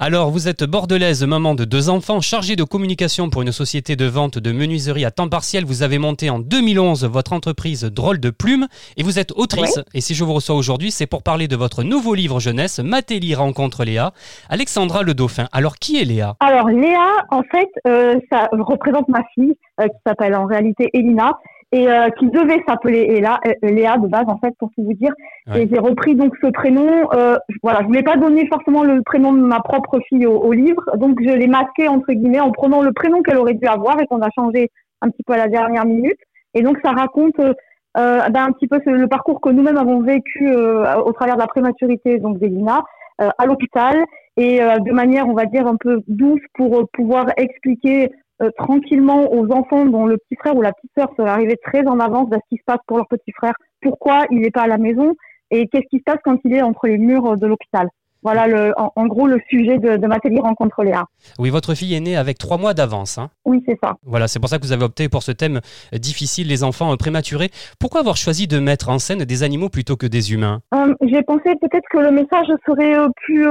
Alors, 0.00 0.32
vous 0.32 0.48
êtes 0.48 0.64
bordelaise, 0.64 1.24
maman 1.24 1.54
de 1.54 1.64
deux 1.64 1.88
enfants, 1.90 2.20
chargée 2.20 2.56
de 2.56 2.64
communication 2.64 3.30
pour 3.30 3.42
une 3.42 3.52
société 3.52 3.94
de 3.94 4.04
vente 4.04 4.36
de 4.36 4.50
menuiserie 4.50 5.04
à 5.04 5.12
temps 5.12 5.28
partiel. 5.28 5.64
Vous 5.64 5.84
avez 5.84 5.98
monté 5.98 6.28
en 6.28 6.40
2011 6.40 7.04
votre 7.04 7.32
entreprise 7.32 7.84
Drôle 7.84 8.18
de 8.18 8.30
Plume 8.30 8.66
et 8.96 9.04
vous 9.04 9.20
êtes 9.20 9.30
autrice. 9.30 9.78
Et 9.94 10.00
si 10.00 10.16
je 10.16 10.24
vous 10.24 10.32
reçois 10.32 10.56
aujourd'hui, 10.56 10.90
c'est 10.90 11.06
pour 11.06 11.22
parler 11.22 11.46
de 11.46 11.54
votre 11.54 11.84
nouveau 11.84 12.16
livre 12.16 12.40
jeunesse, 12.40 12.80
Matéli 12.80 13.36
rencontre 13.36 13.84
Léa. 13.84 14.10
Alexandra 14.48 15.04
Le 15.04 15.14
Dauphin. 15.14 15.46
Alors, 15.52 15.76
qui 15.76 16.02
est 16.02 16.04
Léa? 16.04 16.34
Alors 16.40 16.66
Léa, 16.68 17.12
en 17.30 17.42
fait, 17.44 17.70
euh, 17.86 18.16
ça 18.28 18.48
représente 18.50 19.06
ma 19.06 19.22
fille 19.36 19.54
euh, 19.80 19.86
qui 19.86 19.98
s'appelle 20.04 20.34
en 20.34 20.46
réalité 20.46 20.90
Elina 20.92 21.38
et 21.72 21.88
euh, 21.88 22.08
qui 22.18 22.26
devait 22.30 22.62
s'appeler 22.66 23.06
Léa, 23.08 23.38
euh, 23.46 23.52
Léa 23.62 23.98
de 23.98 24.06
base 24.06 24.24
en 24.28 24.38
fait 24.38 24.54
pour 24.58 24.70
tout 24.74 24.84
vous 24.84 24.92
dire. 24.94 25.12
Ouais. 25.48 25.62
Et 25.64 25.68
j'ai 25.68 25.78
repris 25.78 26.14
donc 26.14 26.32
ce 26.42 26.48
prénom. 26.50 26.88
Euh, 27.12 27.36
voilà, 27.62 27.80
je 27.82 27.86
voulais 27.86 28.02
pas 28.02 28.16
donner 28.16 28.46
forcément 28.46 28.84
le 28.84 29.02
prénom 29.02 29.32
de 29.32 29.40
ma 29.40 29.60
propre 29.60 29.98
fille 30.08 30.26
au, 30.26 30.38
au 30.38 30.52
livre, 30.52 30.82
donc 30.96 31.18
je 31.20 31.30
l'ai 31.30 31.48
masqué 31.48 31.88
entre 31.88 32.12
guillemets 32.12 32.40
en 32.40 32.52
prenant 32.52 32.82
le 32.82 32.92
prénom 32.92 33.22
qu'elle 33.22 33.38
aurait 33.38 33.54
dû 33.54 33.66
avoir 33.66 34.00
et 34.00 34.06
qu'on 34.06 34.22
a 34.22 34.30
changé 34.34 34.70
un 35.02 35.10
petit 35.10 35.22
peu 35.26 35.32
à 35.34 35.38
la 35.38 35.48
dernière 35.48 35.84
minute. 35.86 36.18
Et 36.54 36.62
donc 36.62 36.78
ça 36.84 36.92
raconte 36.92 37.38
euh, 37.40 37.52
euh, 37.98 38.28
ben, 38.30 38.44
un 38.44 38.52
petit 38.52 38.66
peu 38.68 38.78
ce- 38.84 38.90
le 38.90 39.08
parcours 39.08 39.40
que 39.40 39.50
nous-mêmes 39.50 39.76
avons 39.76 40.00
vécu 40.00 40.48
euh, 40.48 40.94
au 41.00 41.12
travers 41.12 41.34
de 41.36 41.40
la 41.40 41.46
prématurité 41.46 42.18
donc 42.18 42.38
d'Elina 42.38 42.82
euh, 43.22 43.28
à 43.38 43.46
l'hôpital 43.46 44.04
et 44.36 44.62
euh, 44.62 44.78
de 44.78 44.92
manière 44.92 45.26
on 45.28 45.32
va 45.34 45.46
dire 45.46 45.66
un 45.66 45.76
peu 45.76 46.00
douce 46.06 46.40
pour 46.54 46.78
euh, 46.78 46.84
pouvoir 46.92 47.26
expliquer 47.38 48.10
euh, 48.42 48.50
tranquillement 48.58 49.32
aux 49.32 49.50
enfants 49.52 49.86
dont 49.86 50.06
le 50.06 50.16
petit 50.18 50.36
frère 50.38 50.56
ou 50.56 50.62
la 50.62 50.72
petite 50.72 50.90
sœur 50.96 51.08
serait 51.16 51.30
arrivé 51.30 51.56
très 51.64 51.86
en 51.86 51.98
avance 52.00 52.28
de 52.30 52.36
ce 52.36 52.48
qui 52.48 52.56
se 52.56 52.64
passe 52.64 52.80
pour 52.86 52.96
leur 52.98 53.06
petit 53.08 53.32
frère, 53.32 53.54
pourquoi 53.82 54.24
il 54.30 54.40
n'est 54.40 54.50
pas 54.50 54.62
à 54.62 54.66
la 54.66 54.78
maison 54.78 55.14
et 55.50 55.68
qu'est-ce 55.68 55.88
qui 55.90 55.98
se 55.98 56.04
passe 56.04 56.18
quand 56.24 56.38
il 56.44 56.52
est 56.54 56.62
entre 56.62 56.86
les 56.86 56.98
murs 56.98 57.36
de 57.36 57.46
l'hôpital? 57.46 57.88
Voilà 58.22 58.48
le, 58.48 58.72
en, 58.76 58.90
en 58.96 59.06
gros 59.06 59.28
le 59.28 59.38
sujet 59.48 59.78
de, 59.78 59.98
de 59.98 60.06
ma 60.08 60.18
télé 60.18 60.40
rencontre 60.40 60.82
Léa. 60.82 61.04
Oui, 61.38 61.50
votre 61.50 61.74
fille 61.74 61.94
est 61.94 62.00
née 62.00 62.16
avec 62.16 62.38
trois 62.38 62.58
mois 62.58 62.74
d'avance. 62.74 63.18
hein. 63.18 63.30
Oui, 63.44 63.62
c'est 63.68 63.78
ça. 63.80 63.94
Voilà, 64.02 64.26
c'est 64.26 64.40
pour 64.40 64.48
ça 64.48 64.58
que 64.58 64.64
vous 64.64 64.72
avez 64.72 64.84
opté 64.84 65.08
pour 65.08 65.22
ce 65.22 65.30
thème 65.30 65.60
difficile, 65.92 66.48
les 66.48 66.64
enfants 66.64 66.92
euh, 66.92 66.96
prématurés. 66.96 67.50
Pourquoi 67.78 68.00
avoir 68.00 68.16
choisi 68.16 68.48
de 68.48 68.58
mettre 68.58 68.88
en 68.88 68.98
scène 68.98 69.20
des 69.24 69.44
animaux 69.44 69.68
plutôt 69.68 69.94
que 69.96 70.06
des 70.06 70.32
humains? 70.32 70.60
Euh, 70.74 70.92
J'ai 71.02 71.22
pensé 71.22 71.54
peut-être 71.60 71.86
que 71.88 71.98
le 71.98 72.10
message 72.10 72.48
serait 72.66 72.96
plus 73.24 73.46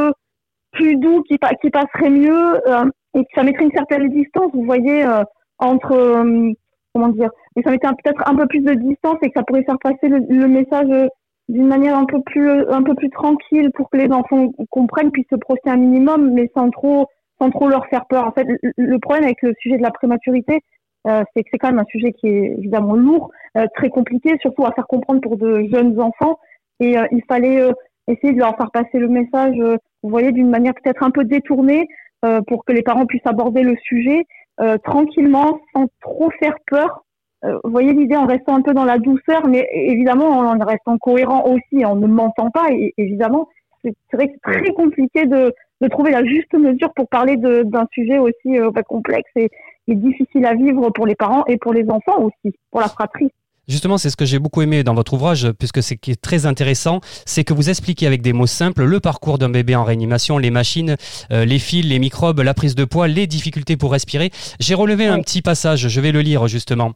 plus 0.73 0.97
doux, 0.97 1.23
qui, 1.23 1.37
qui 1.61 1.69
passerait 1.69 2.09
mieux 2.09 2.55
euh, 2.67 2.83
et 3.15 3.23
ça 3.33 3.43
mettrait 3.43 3.65
une 3.65 3.71
certaine 3.71 4.09
distance. 4.09 4.51
Vous 4.53 4.65
voyez 4.65 5.05
euh, 5.05 5.23
entre 5.59 5.93
euh, 5.93 6.51
comment 6.93 7.09
dire, 7.09 7.29
et 7.55 7.61
ça 7.61 7.71
mettrait 7.71 7.91
peut-être 8.03 8.23
un 8.25 8.35
peu 8.35 8.47
plus 8.47 8.61
de 8.61 8.73
distance 8.73 9.17
et 9.21 9.27
que 9.27 9.33
ça 9.35 9.43
pourrait 9.43 9.63
faire 9.63 9.79
passer 9.79 10.07
le, 10.07 10.19
le 10.29 10.47
message 10.47 10.87
euh, 10.89 11.07
d'une 11.49 11.67
manière 11.67 11.97
un 11.97 12.05
peu 12.05 12.21
plus 12.21 12.49
euh, 12.49 12.71
un 12.71 12.83
peu 12.83 12.95
plus 12.95 13.09
tranquille 13.09 13.69
pour 13.73 13.89
que 13.89 13.97
les 13.97 14.11
enfants 14.11 14.47
comprennent, 14.69 15.11
puissent 15.11 15.29
se 15.29 15.35
projeter 15.35 15.69
un 15.69 15.77
minimum, 15.77 16.31
mais 16.31 16.49
sans 16.55 16.69
trop 16.69 17.07
sans 17.39 17.49
trop 17.49 17.67
leur 17.67 17.85
faire 17.87 18.05
peur. 18.05 18.25
En 18.25 18.31
fait, 18.31 18.47
le, 18.77 18.97
problème 18.99 19.25
avec 19.25 19.41
le 19.41 19.53
sujet 19.59 19.77
de 19.77 19.81
la 19.81 19.91
prématurité, 19.91 20.61
euh, 21.05 21.21
c'est 21.35 21.43
que 21.43 21.49
c'est 21.51 21.57
quand 21.57 21.67
même 21.67 21.79
un 21.79 21.91
sujet 21.91 22.13
qui 22.13 22.27
est 22.27 22.55
évidemment 22.57 22.95
lourd, 22.95 23.29
euh, 23.57 23.65
très 23.75 23.89
compliqué, 23.89 24.37
surtout 24.39 24.65
à 24.65 24.71
faire 24.71 24.87
comprendre 24.87 25.19
pour 25.19 25.35
de 25.35 25.67
jeunes 25.69 25.99
enfants. 25.99 26.39
Et 26.79 26.95
il 27.11 27.21
fallait 27.29 27.69
essayer 28.07 28.33
de 28.33 28.39
leur 28.39 28.57
faire 28.57 28.69
passer 28.71 28.99
le 28.99 29.07
message, 29.07 29.55
vous 30.03 30.09
voyez, 30.09 30.33
d'une 30.33 30.49
manière 30.49 30.73
peut-être 30.73 31.03
un 31.03 31.09
peu 31.11 31.23
détournée, 31.23 31.87
euh, 32.25 32.41
pour 32.47 32.65
que 32.65 32.73
les 32.73 32.81
parents 32.81 33.05
puissent 33.05 33.25
aborder 33.25 33.61
le 33.61 33.75
sujet 33.83 34.25
euh, 34.59 34.77
tranquillement, 34.79 35.59
sans 35.73 35.87
trop 36.01 36.31
faire 36.39 36.55
peur. 36.67 37.03
Euh, 37.43 37.59
vous 37.63 37.71
voyez 37.71 37.93
l'idée 37.93 38.15
en 38.15 38.25
restant 38.25 38.55
un 38.55 38.61
peu 38.61 38.73
dans 38.73 38.85
la 38.85 38.97
douceur, 38.97 39.47
mais 39.47 39.67
évidemment 39.71 40.29
en 40.29 40.57
restant 40.57 40.97
cohérent 40.97 41.43
aussi, 41.45 41.85
en 41.85 41.95
ne 41.95 42.07
mentant 42.07 42.49
pas, 42.49 42.71
et, 42.71 42.93
évidemment. 42.97 43.47
C'est 43.83 43.93
vrai 44.13 44.33
très 44.41 44.71
compliqué 44.71 45.25
de, 45.27 45.53
trouver 45.91 46.09
la 46.09 46.25
juste 46.25 46.51
mesure 46.55 46.91
pour 46.95 47.07
parler 47.07 47.37
d'un 47.37 47.85
sujet 47.91 48.17
aussi 48.17 48.57
bah, 48.73 48.81
complexe 48.81 49.29
et, 49.35 49.51
et 49.87 49.93
difficile 49.93 50.43
à 50.47 50.55
vivre 50.55 50.89
pour 50.89 51.05
les 51.05 51.13
parents 51.13 51.45
et 51.45 51.57
pour 51.57 51.71
les 51.71 51.87
enfants 51.91 52.23
aussi, 52.23 52.55
pour 52.71 52.81
la 52.81 52.87
fratrie. 52.87 53.31
Justement, 53.67 53.97
c'est 53.97 54.09
ce 54.09 54.15
que 54.15 54.25
j'ai 54.25 54.39
beaucoup 54.39 54.61
aimé 54.61 54.83
dans 54.83 54.93
votre 54.93 55.13
ouvrage, 55.13 55.51
puisque 55.57 55.81
c'est 55.81 55.97
qui 55.97 56.11
est 56.11 56.21
très 56.21 56.45
intéressant, 56.45 56.99
c'est 57.25 57.43
que 57.43 57.53
vous 57.53 57.69
expliquez 57.69 58.05
avec 58.05 58.21
des 58.21 58.31
mots 58.33 58.45
simples 58.47 58.83
le 58.83 58.99
parcours 58.99 59.37
d'un 59.37 59.49
bébé 59.49 59.75
en 59.75 59.83
réanimation, 59.83 60.37
les 60.37 60.51
machines, 60.51 60.95
euh, 61.31 61.45
les 61.45 61.59
fils, 61.59 61.85
les 61.85 61.97
microbes, 61.99 62.39
la 62.41 62.53
prise 62.53 62.75
de 62.75 62.85
poids, 62.85 63.07
les 63.07 63.27
difficultés 63.27 63.77
pour 63.77 63.91
respirer. 63.91 64.31
J'ai 64.59 64.75
relevé 64.75 65.07
un 65.07 65.15
Oui. 65.15 65.21
petit 65.21 65.41
passage, 65.41 65.87
je 65.87 66.01
vais 66.01 66.11
le 66.11 66.21
lire 66.21 66.47
justement. 66.47 66.93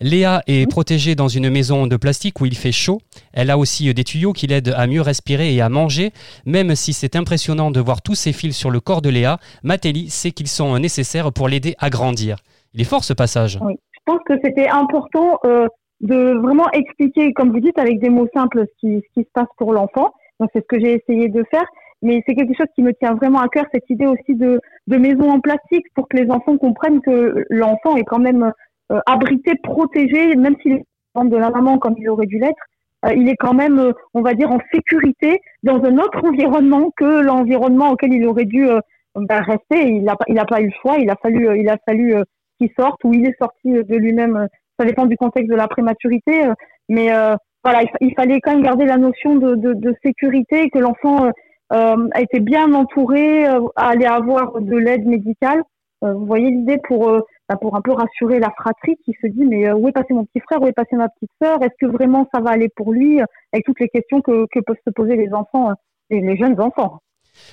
Léa 0.00 0.42
est 0.46 0.66
protégée 0.70 1.14
dans 1.14 1.28
une 1.28 1.50
maison 1.50 1.86
de 1.86 1.96
plastique 1.96 2.40
où 2.40 2.46
il 2.46 2.56
fait 2.56 2.72
chaud. 2.72 3.00
Elle 3.32 3.50
a 3.50 3.58
aussi 3.58 3.88
euh, 3.88 3.94
des 3.94 4.04
tuyaux 4.04 4.32
qui 4.32 4.46
l'aident 4.46 4.74
à 4.76 4.86
mieux 4.86 5.00
respirer 5.02 5.54
et 5.54 5.60
à 5.60 5.68
manger. 5.68 6.12
Même 6.46 6.74
si 6.76 6.92
c'est 6.92 7.16
impressionnant 7.16 7.70
de 7.70 7.80
voir 7.80 8.00
tous 8.02 8.14
ces 8.14 8.32
fils 8.32 8.56
sur 8.56 8.70
le 8.70 8.80
corps 8.80 9.02
de 9.02 9.08
Léa, 9.10 9.38
Matéli 9.62 10.08
sait 10.10 10.30
qu'ils 10.30 10.48
sont 10.48 10.74
euh, 10.74 10.78
nécessaires 10.78 11.32
pour 11.32 11.48
l'aider 11.48 11.74
à 11.78 11.90
grandir. 11.90 12.36
Il 12.74 12.80
est 12.80 12.84
fort 12.84 13.04
ce 13.04 13.12
passage. 13.12 13.58
Je 13.60 14.00
pense 14.12 14.20
que 14.26 14.34
c'était 14.42 14.68
important 14.68 15.38
euh, 15.44 15.66
de 16.02 16.34
vraiment 16.34 16.70
expliquer, 16.72 17.32
comme 17.32 17.50
vous 17.50 17.60
dites, 17.60 17.78
avec 17.78 18.00
des 18.00 18.10
mots 18.10 18.28
simples, 18.34 18.66
ce 18.66 18.80
qui, 18.80 19.02
ce 19.02 19.14
qui 19.20 19.24
se 19.26 19.32
passe 19.32 19.48
pour 19.56 19.72
l'enfant. 19.72 20.12
Donc 20.40 20.50
c'est 20.52 20.60
ce 20.60 20.66
que 20.66 20.80
j'ai 20.80 20.94
essayé 20.94 21.28
de 21.28 21.44
faire. 21.50 21.64
Mais 22.02 22.22
c'est 22.26 22.34
quelque 22.34 22.56
chose 22.56 22.66
qui 22.74 22.82
me 22.82 22.92
tient 22.94 23.14
vraiment 23.14 23.40
à 23.40 23.48
cœur, 23.48 23.64
cette 23.72 23.88
idée 23.88 24.06
aussi 24.06 24.34
de, 24.34 24.60
de 24.88 24.96
maison 24.96 25.30
en 25.30 25.40
plastique, 25.40 25.86
pour 25.94 26.08
que 26.08 26.16
les 26.16 26.28
enfants 26.30 26.58
comprennent 26.58 27.00
que 27.00 27.44
l'enfant 27.48 27.96
est 27.96 28.04
quand 28.04 28.18
même 28.18 28.52
euh, 28.90 29.00
abrité, 29.06 29.52
protégé, 29.62 30.34
même 30.34 30.56
s'il 30.62 30.72
est 30.72 30.84
de 31.14 31.36
la 31.36 31.50
maman 31.50 31.78
comme 31.78 31.94
il 31.98 32.08
aurait 32.08 32.26
dû 32.26 32.38
l'être. 32.38 32.64
euh, 33.06 33.12
il 33.14 33.28
est 33.28 33.36
quand 33.36 33.54
même, 33.54 33.78
euh, 33.78 33.92
on 34.14 34.22
va 34.22 34.34
dire, 34.34 34.50
en 34.50 34.58
sécurité 34.72 35.40
dans 35.62 35.82
un 35.84 35.98
autre 35.98 36.24
environnement 36.24 36.90
que 36.96 37.22
l'environnement 37.22 37.90
auquel 37.92 38.12
il 38.12 38.26
aurait 38.26 38.46
dû 38.46 38.68
euh, 38.68 38.80
ben, 39.14 39.42
rester. 39.42 39.88
Il 39.88 40.04
n'a 40.04 40.16
il 40.28 40.38
a 40.38 40.44
pas 40.44 40.60
eu 40.60 40.66
le 40.66 40.72
choix. 40.80 40.98
Il 40.98 41.10
a 41.10 41.16
fallu, 41.22 41.48
euh, 41.48 41.56
il 41.56 41.68
a 41.68 41.76
fallu 41.86 42.14
euh, 42.16 42.24
qu'il 42.58 42.70
sorte 42.78 43.02
ou 43.04 43.12
il 43.14 43.26
est 43.26 43.36
sorti 43.38 43.72
de 43.72 43.96
lui-même. 43.96 44.48
Ça 44.78 44.86
dépend 44.86 45.06
du 45.06 45.16
contexte 45.16 45.50
de 45.50 45.56
la 45.56 45.68
prématurité, 45.68 46.46
euh, 46.46 46.54
mais 46.88 47.12
euh, 47.12 47.34
voilà, 47.64 47.82
il, 47.82 47.88
fa- 47.88 47.98
il 48.00 48.14
fallait 48.14 48.40
quand 48.40 48.52
même 48.52 48.62
garder 48.62 48.84
la 48.86 48.96
notion 48.96 49.36
de, 49.36 49.54
de, 49.54 49.94
sécurité, 50.04 50.70
que 50.70 50.78
l'enfant 50.78 51.26
euh, 51.26 51.30
euh, 51.72 52.08
a 52.12 52.20
été 52.20 52.40
bien 52.40 52.72
entouré, 52.74 53.46
allait 53.76 54.06
avoir 54.06 54.60
de 54.60 54.76
l'aide 54.76 55.06
médicale. 55.06 55.62
Vous 56.02 56.26
voyez 56.26 56.50
l'idée 56.50 56.78
pour 56.88 57.08
bah, 57.48 57.56
pour 57.60 57.76
un 57.76 57.80
peu 57.80 57.92
rassurer 57.92 58.40
la 58.40 58.50
fratrie 58.50 58.96
qui 59.04 59.14
se 59.22 59.28
dit 59.28 59.44
mais 59.44 59.70
où 59.70 59.88
est 59.88 59.92
passé 59.92 60.12
mon 60.14 60.24
petit 60.24 60.40
frère, 60.40 60.60
où 60.60 60.66
est 60.66 60.72
passé 60.72 60.96
ma 60.96 61.08
petite 61.08 61.30
sœur, 61.40 61.62
est-ce 61.62 61.76
que 61.80 61.86
vraiment 61.86 62.28
ça 62.34 62.40
va 62.40 62.50
aller 62.50 62.68
pour 62.74 62.92
lui, 62.92 63.20
avec 63.52 63.64
toutes 63.64 63.78
les 63.78 63.88
questions 63.88 64.20
que, 64.20 64.46
peuvent 64.66 64.76
se 64.84 64.92
poser 64.92 65.14
les 65.14 65.32
enfants, 65.32 65.70
les 66.10 66.36
jeunes 66.36 66.60
enfants. 66.60 66.98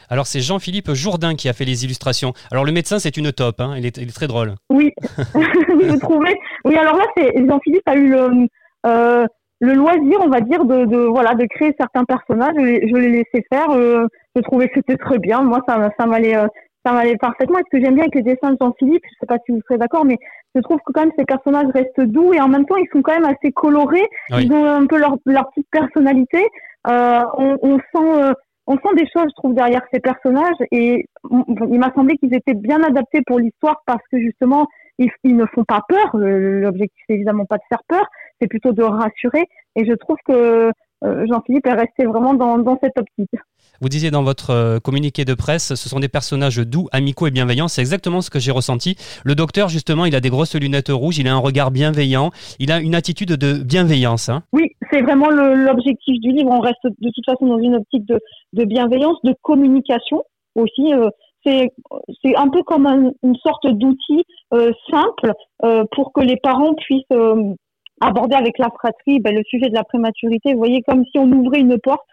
Alors 0.09 0.27
c'est 0.27 0.39
Jean-Philippe 0.41 0.91
Jourdain 0.93 1.35
qui 1.35 1.49
a 1.49 1.53
fait 1.53 1.65
les 1.65 1.85
illustrations. 1.85 2.33
Alors 2.51 2.65
le 2.65 2.71
médecin 2.71 2.99
c'est 2.99 3.17
une 3.17 3.31
top, 3.31 3.59
hein. 3.59 3.73
il, 3.77 3.85
est, 3.85 3.97
il 3.97 4.09
est 4.09 4.15
très 4.15 4.27
drôle. 4.27 4.55
Oui, 4.69 4.91
vous 5.33 5.97
trouvez? 5.99 6.35
Oui, 6.65 6.75
alors 6.75 6.97
là, 6.97 7.05
c'est 7.15 7.33
Jean-Philippe 7.47 7.87
a 7.87 7.95
eu 7.95 8.09
le, 8.09 8.47
euh, 8.85 9.25
le 9.61 9.73
loisir, 9.73 10.19
on 10.21 10.29
va 10.29 10.41
dire, 10.41 10.65
de, 10.65 10.85
de 10.85 10.97
voilà, 10.97 11.33
de 11.35 11.45
créer 11.45 11.73
certains 11.79 12.05
personnages. 12.05 12.53
Je, 12.57 12.95
l'ai- 12.95 13.09
laissé 13.09 13.45
faire. 13.51 13.69
euh, 13.71 14.05
je 14.35 14.41
trouvais 14.41 14.67
que 14.67 14.73
c'était 14.75 14.97
très 14.97 15.19
bien. 15.19 15.41
Moi, 15.41 15.59
ça, 15.67 15.89
ça 15.99 16.05
m'allait, 16.05 16.35
euh, 16.37 16.47
ça 16.85 16.93
m'allait 16.93 17.17
parfaitement. 17.17 17.59
Et 17.59 17.63
ce 17.71 17.77
que 17.77 17.83
j'aime 17.83 17.95
bien 17.95 18.03
avec 18.03 18.15
les 18.15 18.21
dessins 18.23 18.51
de 18.51 18.57
Jean-Philippe, 18.61 19.03
je 19.05 19.15
sais 19.19 19.25
pas 19.27 19.37
si 19.45 19.51
vous 19.51 19.59
serez 19.67 19.77
d'accord, 19.77 20.05
mais 20.05 20.17
je 20.55 20.61
trouve 20.61 20.77
que 20.85 20.91
quand 20.93 21.01
même 21.01 21.11
ces 21.17 21.25
personnages 21.25 21.67
restent 21.73 21.99
doux 22.09 22.33
et 22.33 22.39
en 22.39 22.47
même 22.47 22.65
temps, 22.65 22.77
ils 22.77 22.87
sont 22.93 23.01
quand 23.01 23.13
même 23.19 23.25
assez 23.25 23.51
colorés. 23.51 24.05
Oui. 24.31 24.45
Ils 24.45 24.53
ont 24.53 24.65
un 24.65 24.85
peu 24.85 24.97
leur, 24.97 25.15
leur 25.25 25.49
petite 25.49 25.67
personnalité. 25.71 26.41
Euh, 26.87 27.19
on, 27.37 27.57
on 27.61 27.77
sent 27.77 28.21
euh, 28.21 28.33
on 28.69 28.75
sent 28.75 28.95
des 28.95 29.07
choses, 29.11 29.25
je 29.29 29.35
trouve, 29.35 29.55
derrière 29.55 29.81
ces 29.91 29.99
personnages 29.99 30.55
et 30.71 31.07
il 31.31 31.79
m'a 31.79 31.91
semblé 31.95 32.17
qu'ils 32.17 32.35
étaient 32.35 32.53
bien 32.53 32.81
adaptés 32.83 33.21
pour 33.25 33.39
l'histoire 33.39 33.81
parce 33.87 34.03
que 34.11 34.19
justement, 34.19 34.67
ils, 34.99 35.35
ne 35.35 35.45
font 35.47 35.63
pas 35.63 35.81
peur. 35.89 36.15
L'objectif, 36.15 37.03
c'est 37.07 37.15
évidemment 37.15 37.45
pas 37.45 37.57
de 37.57 37.63
faire 37.67 37.81
peur, 37.87 38.05
c'est 38.39 38.47
plutôt 38.47 38.71
de 38.71 38.83
rassurer. 38.83 39.45
Et 39.75 39.85
je 39.85 39.93
trouve 39.93 40.17
que 40.23 40.71
euh, 41.03 41.25
Jean-Philippe 41.27 41.65
est 41.65 41.73
resté 41.73 42.05
vraiment 42.05 42.35
dans, 42.35 42.59
dans, 42.59 42.77
cette 42.83 42.97
optique. 42.99 43.31
Vous 43.81 43.89
disiez 43.89 44.11
dans 44.11 44.23
votre 44.23 44.51
euh, 44.51 44.79
communiqué 44.79 45.25
de 45.25 45.33
presse, 45.33 45.73
ce 45.73 45.89
sont 45.89 45.99
des 45.99 46.09
personnages 46.09 46.57
doux, 46.57 46.89
amicaux 46.91 47.25
et 47.25 47.31
bienveillants. 47.31 47.69
C'est 47.69 47.81
exactement 47.81 48.21
ce 48.21 48.29
que 48.29 48.37
j'ai 48.37 48.51
ressenti. 48.51 48.97
Le 49.23 49.33
docteur, 49.33 49.69
justement, 49.69 50.05
il 50.05 50.15
a 50.15 50.19
des 50.19 50.29
grosses 50.29 50.55
lunettes 50.55 50.89
rouges, 50.89 51.17
il 51.17 51.27
a 51.27 51.33
un 51.33 51.37
regard 51.37 51.71
bienveillant, 51.71 52.29
il 52.59 52.71
a 52.71 52.79
une 52.79 52.93
attitude 52.93 53.29
de 53.29 53.63
bienveillance. 53.63 54.29
Hein. 54.29 54.43
Oui, 54.51 54.75
c'est 54.91 55.01
vraiment 55.01 55.29
l'objectif 55.29 56.19
du 56.19 56.31
livre. 56.31 56.49
On 56.51 56.59
reste 56.59 56.83
de 56.83 57.09
toute 57.09 57.25
façon 57.25 57.47
dans 57.47 57.59
une 57.59 57.75
optique 57.75 58.05
de, 58.05 58.65
bienveillance, 58.65 59.17
de 59.23 59.33
communication 59.41 60.23
aussi. 60.55 60.93
Euh, 60.93 61.09
c'est 61.45 61.71
un 62.35 62.49
peu 62.49 62.63
comme 62.63 62.85
une 63.23 63.35
sorte 63.37 63.65
d'outil 63.67 64.25
simple 64.91 65.33
pour 65.91 66.11
que 66.11 66.21
les 66.21 66.35
parents 66.35 66.73
puissent 66.73 67.05
aborder 68.01 68.35
avec 68.35 68.57
la 68.57 68.69
fratrie 68.69 69.19
ben, 69.19 69.35
le 69.35 69.43
sujet 69.45 69.69
de 69.69 69.75
la 69.75 69.83
prématurité. 69.83 70.53
Vous 70.53 70.59
voyez, 70.59 70.81
comme 70.81 71.05
si 71.05 71.19
on 71.19 71.31
ouvrait 71.31 71.59
une 71.59 71.79
porte 71.79 72.07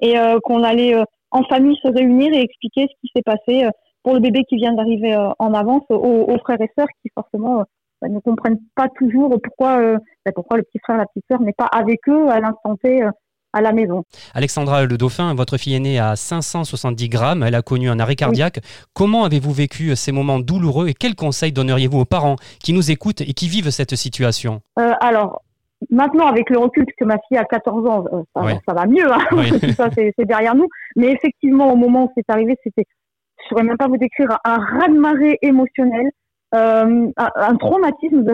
et 0.00 0.18
euh, 0.18 0.38
qu'on 0.42 0.62
allait 0.62 0.94
euh, 0.94 1.04
en 1.30 1.42
famille 1.44 1.76
se 1.82 1.88
réunir 1.88 2.32
et 2.32 2.40
expliquer 2.40 2.82
ce 2.82 3.00
qui 3.00 3.10
s'est 3.14 3.22
passé 3.22 3.64
euh, 3.64 3.70
pour 4.02 4.14
le 4.14 4.20
bébé 4.20 4.44
qui 4.48 4.56
vient 4.56 4.72
d'arriver 4.72 5.16
en 5.38 5.54
avance 5.54 5.84
aux, 5.88 6.36
frères 6.38 6.60
et 6.60 6.70
sœurs 6.76 6.88
qui 7.02 7.10
forcément 7.14 7.62
ne 8.08 8.18
comprennent 8.20 8.60
pas 8.74 8.88
toujours 8.96 9.38
pourquoi, 9.42 9.78
ben, 9.78 10.32
pourquoi 10.34 10.56
le 10.56 10.62
petit 10.64 10.78
frère, 10.82 10.96
la 10.96 11.06
petite 11.06 11.24
sœur 11.30 11.40
n'est 11.40 11.52
pas 11.52 11.68
avec 11.72 12.00
eux 12.08 12.28
à 12.28 12.40
l'instant 12.40 12.76
T 12.76 13.02
à 13.52 13.60
la 13.60 13.72
maison. 13.72 14.04
Alexandra 14.34 14.84
Le 14.84 14.96
Dauphin, 14.96 15.34
votre 15.34 15.58
fille 15.58 15.74
est 15.74 15.80
née 15.80 15.98
à 15.98 16.16
570 16.16 17.08
grammes, 17.08 17.42
elle 17.42 17.54
a 17.54 17.62
connu 17.62 17.90
un 17.90 17.98
arrêt 18.00 18.16
cardiaque. 18.16 18.60
Comment 18.94 19.24
avez-vous 19.24 19.52
vécu 19.52 19.94
ces 19.94 20.12
moments 20.12 20.38
douloureux 20.38 20.88
et 20.88 20.94
quels 20.94 21.14
conseils 21.14 21.52
donneriez-vous 21.52 22.00
aux 22.00 22.04
parents 22.04 22.36
qui 22.62 22.72
nous 22.72 22.90
écoutent 22.90 23.20
et 23.20 23.32
qui 23.34 23.48
vivent 23.48 23.70
cette 23.70 23.94
situation? 23.94 24.60
Euh, 24.78 24.92
Alors, 25.00 25.42
maintenant 25.90 26.26
avec 26.26 26.48
le 26.50 26.58
recul, 26.58 26.86
puisque 26.86 27.02
ma 27.02 27.18
fille 27.28 27.36
a 27.36 27.44
14 27.44 27.86
ans, 27.86 28.04
euh, 28.12 28.54
ça, 28.66 28.74
va 28.74 28.86
mieux, 28.86 29.10
hein. 29.12 29.18
ça 29.76 29.90
c'est 29.94 30.14
derrière 30.24 30.54
nous. 30.54 30.68
Mais 30.96 31.12
effectivement, 31.12 31.72
au 31.72 31.76
moment 31.76 32.04
où 32.04 32.10
c'est 32.16 32.28
arrivé, 32.30 32.56
c'était, 32.62 32.86
je 33.38 33.44
ne 33.44 33.48
saurais 33.50 33.64
même 33.64 33.76
pas 33.76 33.88
vous 33.88 33.98
décrire, 33.98 34.38
un 34.44 34.56
raz-de-marée 34.56 35.38
émotionnel. 35.42 36.10
Euh, 36.54 37.10
un, 37.16 37.56
traumatisme 37.56 38.26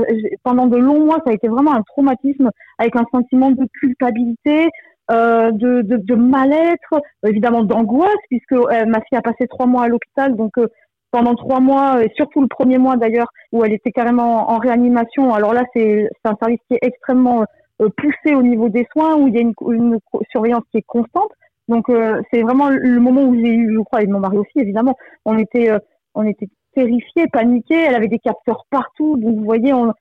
pendant 0.43 0.67
de 0.67 0.77
longs 0.77 1.05
mois 1.05 1.19
ça 1.25 1.31
a 1.31 1.35
été 1.35 1.47
vraiment 1.47 1.73
un 1.73 1.83
traumatisme 1.83 2.51
avec 2.79 2.97
un 2.97 3.05
sentiment 3.13 3.53
de 3.53 3.65
culpabilité 3.79 4.69
euh, 5.11 5.53
de, 5.53 5.81
de, 5.81 6.15
mal-être, 6.15 7.01
évidemment 7.27 7.65
d'angoisse, 7.65 8.19
puisque 8.29 8.53
euh, 8.53 8.85
ma 8.85 9.01
fille 9.01 9.17
a 9.17 9.23
passé 9.23 9.47
trois 9.49 9.65
mois 9.65 9.85
à 9.85 9.89
l'hôpital, 9.89 10.37
donc 10.37 10.59
euh, 10.59 10.67
pendant 11.11 11.35
trois 11.35 11.61
mois, 11.61 12.05
et 12.05 12.13
surtout 12.15 12.43
le 12.43 12.47
premier 12.47 12.77
mois 12.77 12.99
d'ailleurs, 12.99 13.29
où 13.51 13.65
elle 13.65 13.73
était 13.73 13.91
carrément 13.91 14.51
en 14.51 14.59
réanimation. 14.59 15.33
Alors 15.33 15.55
là, 15.55 15.63
c'est 15.75 16.11
un 16.25 16.37
service 16.39 16.61
qui 16.69 16.75
est 16.75 16.87
extrêmement 16.87 17.47
poussé 17.79 18.35
au 18.35 18.43
niveau 18.43 18.69
des 18.69 18.87
soins, 18.93 19.17
où 19.17 19.29
il 19.29 19.35
y 19.35 19.39
a 19.39 19.41
une, 19.41 19.55
une 19.71 19.99
surveillance 20.31 20.65
qui 20.73 20.79
est 20.79 20.87
constante. 20.87 21.31
Donc 21.69 21.87
c'est 22.31 22.43
vraiment 22.43 22.69
le 22.69 23.01
moment 23.01 23.23
où 23.23 23.35
j'ai 23.35 23.55
eu, 23.55 23.73
je 23.75 23.81
crois, 23.85 24.03
et 24.03 24.07
mon 24.07 24.21
mari 24.21 24.37
aussi 24.37 24.59
évidemment, 24.59 24.95
on 25.25 25.39
était, 25.39 25.71
on 26.15 26.25
était 26.25 26.49
terrifiés, 26.75 27.27
paniqués. 27.33 27.85
Elle 27.87 27.95
avait 27.95 28.09
des 28.09 28.19
capteurs 28.19 28.65
partout, 28.71 29.17
donc 29.17 29.37
vous 29.37 29.45
voyez, 29.45 29.73
on, 29.73 29.93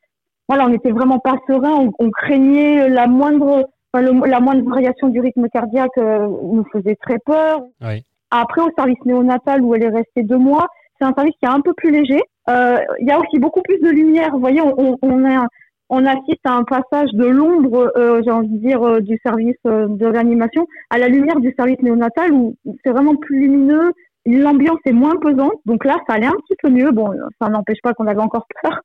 voilà, 0.47 0.65
on 0.67 0.73
était 0.73 0.91
vraiment 0.91 1.19
pas 1.19 1.35
serein. 1.47 1.73
On, 1.73 1.91
on 1.99 2.09
craignait 2.09 2.89
la 2.89 3.07
moindre 3.07 3.69
la 3.93 4.39
moindre 4.39 4.69
variation 4.69 5.07
du 5.07 5.19
rythme 5.19 5.47
cardiaque 5.49 5.97
euh, 5.97 6.27
nous 6.27 6.65
faisait 6.71 6.95
très 7.01 7.19
peur. 7.19 7.61
Après, 8.29 8.61
au 8.61 8.69
service 8.77 8.99
néonatal 9.05 9.61
où 9.61 9.73
elle 9.73 9.83
est 9.83 9.89
restée 9.89 10.23
deux 10.23 10.37
mois, 10.37 10.67
c'est 10.99 11.05
un 11.07 11.13
service 11.13 11.33
qui 11.39 11.45
est 11.45 11.53
un 11.53 11.61
peu 11.61 11.73
plus 11.73 11.91
léger. 11.91 12.21
Euh, 12.49 12.77
il 12.99 13.07
y 13.07 13.11
a 13.11 13.19
aussi 13.19 13.39
beaucoup 13.39 13.61
plus 13.61 13.79
de 13.79 13.89
lumière. 13.89 14.31
Vous 14.33 14.39
voyez, 14.39 14.61
on, 14.61 14.97
on, 15.01 15.47
on 15.89 16.05
assiste 16.05 16.45
à 16.45 16.53
un 16.53 16.63
passage 16.63 17.11
de 17.13 17.25
l'ombre, 17.25 17.91
euh, 17.97 18.21
j'ai 18.23 18.31
envie 18.31 18.49
de 18.49 18.57
dire, 18.57 19.01
du 19.01 19.17
service 19.25 19.55
de 19.65 20.05
réanimation 20.05 20.67
à 20.89 20.97
la 20.97 21.07
lumière 21.07 21.39
du 21.39 21.53
service 21.57 21.81
néonatal 21.81 22.31
où 22.33 22.55
c'est 22.83 22.91
vraiment 22.91 23.15
plus 23.15 23.39
lumineux. 23.39 23.93
L'ambiance 24.29 24.79
est 24.85 24.91
moins 24.91 25.15
pesante, 25.15 25.53
donc 25.65 25.85
là, 25.85 25.95
ça 26.05 26.15
allait 26.15 26.27
un 26.27 26.35
petit 26.45 26.57
peu 26.61 26.69
mieux. 26.69 26.91
Bon, 26.91 27.11
ça 27.41 27.47
n'empêche 27.47 27.79
pas 27.81 27.93
qu'on 27.93 28.07
avait 28.07 28.19
encore 28.19 28.45
peur, 28.61 28.81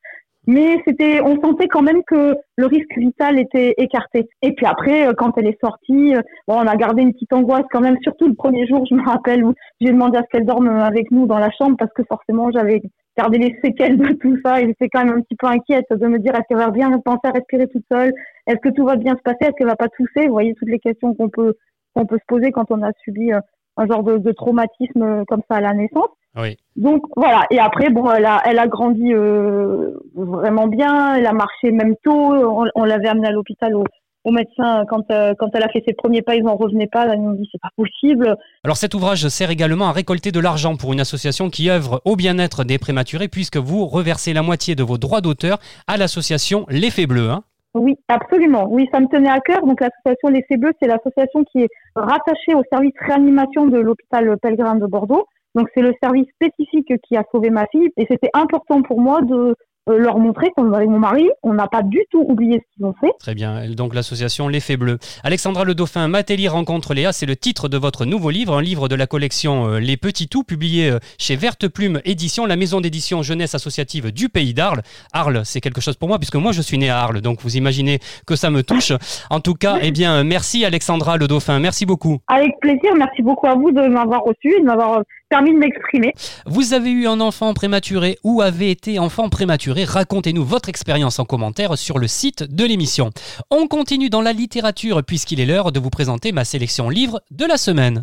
mais 0.47 0.81
c'était, 0.87 1.21
on 1.21 1.41
sentait 1.41 1.67
quand 1.67 1.83
même 1.83 2.05
que 2.05 2.37
le 2.57 2.67
risque 2.67 2.97
vital 2.97 3.41
était 3.41 3.75
écarté. 3.77 4.29
Et 4.43 4.53
puis 4.53 4.67
après, 4.67 5.09
euh, 5.09 5.15
quand 5.17 5.37
elle 5.37 5.49
est 5.49 5.59
sortie, 5.61 6.15
euh, 6.15 6.23
bon, 6.47 6.61
on 6.61 6.67
a 6.67 6.77
gardé 6.77 7.03
une 7.03 7.13
petite 7.13 7.33
angoisse 7.33 7.65
quand 7.73 7.81
même, 7.81 7.97
surtout 8.03 8.29
le 8.29 8.35
premier 8.35 8.69
jour, 8.69 8.87
je 8.89 8.95
me 8.95 9.03
rappelle, 9.03 9.45
où 9.45 9.53
j'ai 9.81 9.91
demandé 9.91 10.17
à 10.19 10.23
ce 10.23 10.29
qu'elle 10.31 10.47
dorme 10.47 10.69
avec 10.69 11.11
nous 11.11 11.27
dans 11.27 11.39
la 11.39 11.51
chambre 11.51 11.77
parce 11.77 11.93
que 11.93 12.05
forcément, 12.05 12.53
j'avais 12.53 12.81
gardé 13.17 13.39
les 13.39 13.59
séquelles 13.65 13.99
de 13.99 14.13
tout 14.15 14.39
ça 14.45 14.61
et 14.61 14.67
j'étais 14.67 14.89
quand 14.89 15.05
même 15.05 15.19
un 15.19 15.21
petit 15.23 15.37
peu 15.37 15.49
inquiète 15.49 15.87
de 15.91 16.07
me 16.07 16.19
dire 16.19 16.35
est-ce 16.35 16.45
qu'elle 16.49 16.59
va 16.59 16.71
bien 16.71 16.91
penser 17.05 17.21
à 17.25 17.31
respirer 17.31 17.67
toute 17.69 17.85
seule, 17.91 18.13
est-ce 18.47 18.59
que 18.59 18.71
tout 18.71 18.85
va 18.85 18.97
bien 18.97 19.15
se 19.15 19.23
passer, 19.23 19.39
est-ce 19.43 19.53
qu'elle 19.53 19.67
va 19.67 19.77
pas 19.77 19.89
tousser, 19.89 20.27
vous 20.27 20.33
voyez 20.33 20.55
toutes 20.55 20.71
les 20.71 20.79
questions 20.79 21.15
qu'on 21.15 21.29
peut 21.29 21.55
qu'on 21.95 22.07
peut 22.07 22.17
se 22.17 22.25
poser 22.27 22.53
quand 22.53 22.71
on 22.71 22.83
a 22.83 22.91
subi 23.05 23.33
euh, 23.33 23.41
un 23.77 23.87
genre 23.87 24.03
de, 24.03 24.19
de 24.19 24.33
traumatisme 24.33 25.25
comme 25.27 25.43
ça 25.49 25.57
à 25.57 25.61
la 25.61 25.75
naissance. 25.75 26.11
Oui. 26.37 26.57
Donc 26.77 27.03
voilà. 27.17 27.45
Et 27.51 27.59
après, 27.59 27.91
bon, 27.91 28.11
elle 28.11 28.25
a, 28.25 28.43
elle 28.47 28.59
a 28.59 28.67
grandi 28.67 29.13
euh, 29.13 29.91
vraiment 30.15 30.67
bien. 30.67 31.17
Elle 31.17 31.27
a 31.27 31.33
marché 31.33 31.71
même 31.71 31.95
tôt. 32.03 32.33
On, 32.75 32.85
l'avait 32.85 33.09
amenée 33.09 33.29
à 33.29 33.33
l'hôpital 33.33 33.75
au, 33.75 33.85
au 34.25 34.31
médecin 34.31 34.85
quand, 34.89 35.11
euh, 35.11 35.35
quand 35.39 35.49
elle 35.55 35.63
a 35.63 35.69
fait 35.69 35.83
ses 35.87 35.93
premiers 35.93 36.23
pas, 36.23 36.35
ils 36.35 36.45
n'en 36.45 36.57
revenaient 36.57 36.89
pas. 36.91 37.15
Ils 37.15 37.21
nous 37.21 37.37
dit 37.37 37.49
c'est 37.53 37.61
pas 37.61 37.71
possible. 37.77 38.37
Alors 38.65 38.77
cet 38.77 38.95
ouvrage 38.95 39.29
sert 39.29 39.51
également 39.51 39.89
à 39.89 39.93
récolter 39.93 40.33
de 40.33 40.41
l'argent 40.41 40.77
pour 40.77 40.93
une 40.93 41.01
association 41.01 41.51
qui 41.51 41.69
œuvre 41.69 42.01
au 42.05 42.17
bien-être 42.17 42.65
des 42.65 42.79
prématurés 42.79 43.29
puisque 43.29 43.59
vous 43.59 43.87
reversez 43.87 44.33
la 44.33 44.43
moitié 44.43 44.75
de 44.75 44.83
vos 44.83 44.97
droits 44.97 45.21
d'auteur 45.21 45.59
à 45.87 45.99
l'association 45.99 46.65
L'Effet 46.71 47.07
Bleu. 47.07 47.29
Hein 47.31 47.45
oui, 47.75 47.97
absolument. 48.09 48.67
Oui, 48.69 48.89
ça 48.93 49.01
me 49.01 49.07
tenait 49.07 49.31
à 49.31 49.41
cœur. 49.41 49.65
Donc 49.67 49.81
l'association 49.81 50.29
L'Effet 50.29 50.57
Bleu, 50.57 50.73
c'est 50.81 50.89
l'association 50.89 51.45
qui 51.45 51.63
est 51.63 51.69
rattachée 51.97 52.55
au 52.55 52.63
service 52.71 52.93
réanimation 52.99 53.67
de 53.67 53.79
l'hôpital 53.79 54.37
Pellegrin 54.43 54.75
de 54.75 54.87
Bordeaux. 54.87 55.27
Donc 55.55 55.69
c'est 55.75 55.83
le 55.83 55.95
service 56.03 56.29
spécifique 56.35 56.93
qui 57.07 57.17
a 57.17 57.25
sauvé 57.31 57.51
ma 57.51 57.67
fille 57.67 57.91
et 57.97 58.07
c'était 58.11 58.31
important 58.35 58.83
pour 58.83 59.01
moi 59.01 59.21
de 59.23 59.55
leur 59.87 60.19
montrer 60.19 60.51
qu'on 60.57 60.73
avec 60.73 60.89
mon 60.89 60.99
mari, 60.99 61.29
on 61.43 61.55
n'a 61.55 61.67
pas 61.67 61.83
du 61.83 62.01
tout 62.11 62.25
oublié 62.29 62.61
ce 62.61 62.77
qu'ils 62.77 62.87
ont 62.87 62.95
fait. 63.01 63.13
Très 63.19 63.35
bien. 63.35 63.69
Donc 63.71 63.95
l'association 63.95 64.49
L'Effet 64.49 64.77
Bleu. 64.77 64.99
Alexandra 65.25 65.65
Le 65.65 65.75
Dauphin, 65.75 66.07
Matéli 66.09 66.49
rencontre 66.49 66.95
Léa, 66.95 67.13
c'est 67.13 67.27
le 67.27 67.37
titre 67.37 67.69
de 67.69 67.77
votre 67.77 68.05
nouveau 68.05 68.31
livre, 68.31 68.57
un 68.57 68.63
livre 68.63 68.89
de 68.89 68.95
la 68.95 69.07
collection 69.07 69.67
euh, 69.69 69.79
Les 69.81 69.97
Petits 69.97 70.29
Tout, 70.29 70.45
publié 70.45 70.91
euh, 70.91 70.99
chez 71.19 71.37
Verte 71.37 71.69
Plume 71.69 72.01
Édition, 72.05 72.47
la 72.47 72.57
maison 72.57 72.81
d'édition 72.81 73.23
jeunesse 73.23 73.55
associative 73.55 74.13
du 74.13 74.29
pays 74.29 74.55
d'Arles. 74.55 74.83
Arles, 75.13 75.43
c'est 75.45 75.61
quelque 75.61 75.81
chose 75.81 75.97
pour 75.97 76.09
moi 76.09 76.19
puisque 76.19 76.37
moi 76.37 76.53
je 76.53 76.63
suis 76.63 76.79
né 76.79 76.89
à 76.89 77.01
Arles, 77.01 77.21
donc 77.21 77.41
vous 77.43 77.57
imaginez 77.57 77.99
que 78.27 78.37
ça 78.37 78.51
me 78.51 78.63
touche. 78.63 78.93
En 79.31 79.41
tout 79.41 79.55
cas, 79.55 79.79
eh 79.83 79.91
bien, 79.91 80.23
merci 80.23 80.65
Alexandra 80.65 81.17
Le 81.17 81.27
Dauphin, 81.27 81.59
merci 81.59 81.87
beaucoup. 81.87 82.19
Avec 82.29 82.59
plaisir, 82.61 82.95
merci 82.97 83.23
beaucoup 83.23 83.47
à 83.47 83.55
vous 83.55 83.73
de 83.73 83.87
m'avoir 83.89 84.23
reçu 84.23 84.55
et 84.57 84.61
de 84.61 84.67
m'avoir 84.67 85.03
de 85.41 85.59
m'exprimer. 85.59 86.13
Vous 86.47 86.75
avez 86.75 86.91
eu 86.91 87.07
un 87.07 87.21
enfant 87.21 87.55
prématuré 87.55 88.19
ou 88.23 88.43
avez 88.43 88.71
été 88.71 88.99
enfant 88.99 89.29
prématuré 89.29 89.85
Racontez-nous 89.85 90.45
votre 90.45 90.69
expérience 90.69 91.19
en 91.19 91.25
commentaire 91.25 91.79
sur 91.79 91.99
le 91.99 92.07
site 92.07 92.43
de 92.43 92.65
l'émission. 92.65 93.11
On 93.51 93.67
continue 93.67 94.11
dans 94.11 94.21
la 94.21 94.33
littérature 94.33 95.03
puisqu'il 95.03 95.41
est 95.41 95.47
l'heure 95.47 95.73
de 95.73 95.81
vous 95.81 95.91
présenter 95.91 96.33
ma 96.33 96.45
sélection 96.45 96.91
livre 96.91 97.23
de 97.31 97.47
la 97.47 97.57
semaine. 97.57 98.03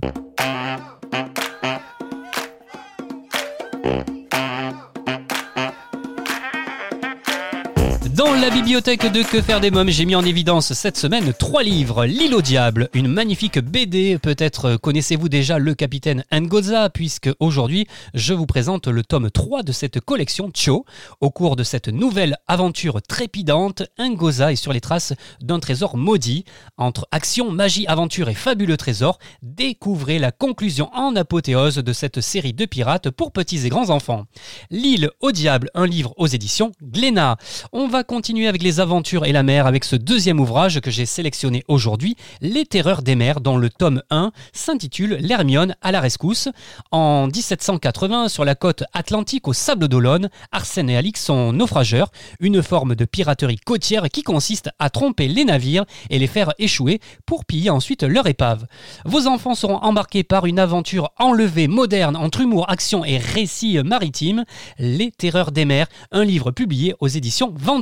Dans 8.19 8.34
la 8.34 8.49
bibliothèque 8.49 9.10
de 9.13 9.23
Que 9.23 9.41
faire 9.41 9.62
des 9.62 9.71
mômes, 9.71 9.91
j'ai 9.91 10.03
mis 10.03 10.13
en 10.13 10.25
évidence 10.25 10.73
cette 10.73 10.97
semaine 10.97 11.32
trois 11.32 11.63
livres. 11.63 12.05
L'île 12.05 12.36
au 12.36 12.41
diable, 12.41 12.89
une 12.93 13.08
magnifique 13.08 13.60
BD. 13.60 14.17
Peut-être 14.17 14.75
connaissez-vous 14.75 15.29
déjà 15.29 15.58
le 15.58 15.73
capitaine 15.73 16.25
Ngoza, 16.29 16.89
puisque 16.89 17.29
aujourd'hui, 17.39 17.88
je 18.13 18.34
vous 18.34 18.45
présente 18.45 18.89
le 18.89 19.03
tome 19.03 19.32
3 19.32 19.63
de 19.63 19.71
cette 19.71 20.01
collection 20.01 20.51
Cho. 20.53 20.84
Au 21.21 21.29
cours 21.29 21.55
de 21.55 21.63
cette 21.63 21.88
nouvelle 21.88 22.36
aventure 22.49 23.01
trépidante, 23.01 23.84
Ngoza 23.97 24.51
est 24.51 24.58
sur 24.58 24.73
les 24.73 24.82
traces 24.82 25.13
d'un 25.39 25.62
trésor 25.62 25.95
maudit. 25.95 26.43
Entre 26.75 27.08
action, 27.13 27.51
magie, 27.51 27.88
aventure 27.88 28.27
et 28.27 28.34
fabuleux 28.34 28.75
trésor, 28.75 29.17
découvrez 29.43 30.19
la 30.19 30.34
conclusion 30.34 30.89
en 30.93 31.15
apothéose 31.15 31.77
de 31.77 31.93
cette 31.93 32.19
série 32.19 32.51
de 32.51 32.65
pirates 32.65 33.12
pour 33.12 33.32
petits 33.32 33.65
et 33.65 33.69
grands 33.69 33.91
enfants. 33.91 34.25
L'île 34.71 35.10
au 35.21 35.32
diable, 35.32 35.69
un 35.73 35.88
livre 35.88 36.13
aux 36.17 36.27
éditions 36.27 36.73
Glénat. 36.82 37.38
On 37.71 37.88
va 37.88 38.03
continuer 38.10 38.48
avec 38.48 38.63
les 38.63 38.80
aventures 38.80 39.24
et 39.26 39.32
la 39.32 39.43
mer 39.43 39.67
avec 39.67 39.84
ce 39.86 39.95
deuxième 39.95 40.39
ouvrage 40.39 40.80
que 40.80 40.89
j'ai 40.89 41.06
sélectionné 41.06 41.63
aujourd'hui, 41.67 42.15
Les 42.41 42.65
Terreurs 42.65 43.04
des 43.04 43.13
mers, 43.13 43.39
dont 43.39 43.56
le 43.56 43.69
tome 43.69 44.02
1 44.10 44.32
s'intitule 44.52 45.19
L'Hermione 45.22 45.76
à 45.84 45.91
la 45.91 46.00
rescousse. 46.00 46.50
En 46.89 47.28
1780, 47.28 48.30
sur 48.30 48.45
la 48.45 48.56
côte 48.56 48.84
atlantique 48.93 49.48
au 49.48 49.54
Sable 49.54 49.88
d'Olonne, 49.88 50.32
Arsène 50.52 50.89
et 50.89 50.98
Alix 50.98 51.24
sont 51.24 51.54
naufrageurs, 51.54 52.12
une 52.39 52.63
forme 52.63 52.95
de 52.95 53.06
piraterie 53.06 53.60
côtière 53.63 54.10
qui 54.12 54.24
consiste 54.24 54.72
à 54.80 54.89
tromper 54.89 55.28
les 55.28 55.45
navires 55.45 55.86
et 56.10 56.17
les 56.17 56.26
faire 56.26 56.54
échouer 56.58 57.02
pour 57.28 57.45
piller 57.45 57.69
ensuite 57.69 58.02
leur 58.02 58.26
épave. 58.26 58.65
Vos 59.06 59.28
enfants 59.28 59.54
seront 59.54 59.78
embarqués 59.78 60.24
par 60.24 60.48
une 60.48 60.58
aventure 60.58 61.12
enlevée 61.19 61.67
moderne 61.67 62.15
entre 62.15 62.41
humour, 62.41 62.72
action 62.72 63.06
et 63.06 63.19
récit 63.19 63.78
maritime, 63.84 64.45
Les 64.80 65.12
Terreurs 65.12 65.52
des 65.52 65.65
mers, 65.65 65.86
un 66.12 66.26
livre 66.26 66.50
publié 66.50 66.95
aux 67.00 67.08
éditions 67.08 67.54
Vent 67.56 67.80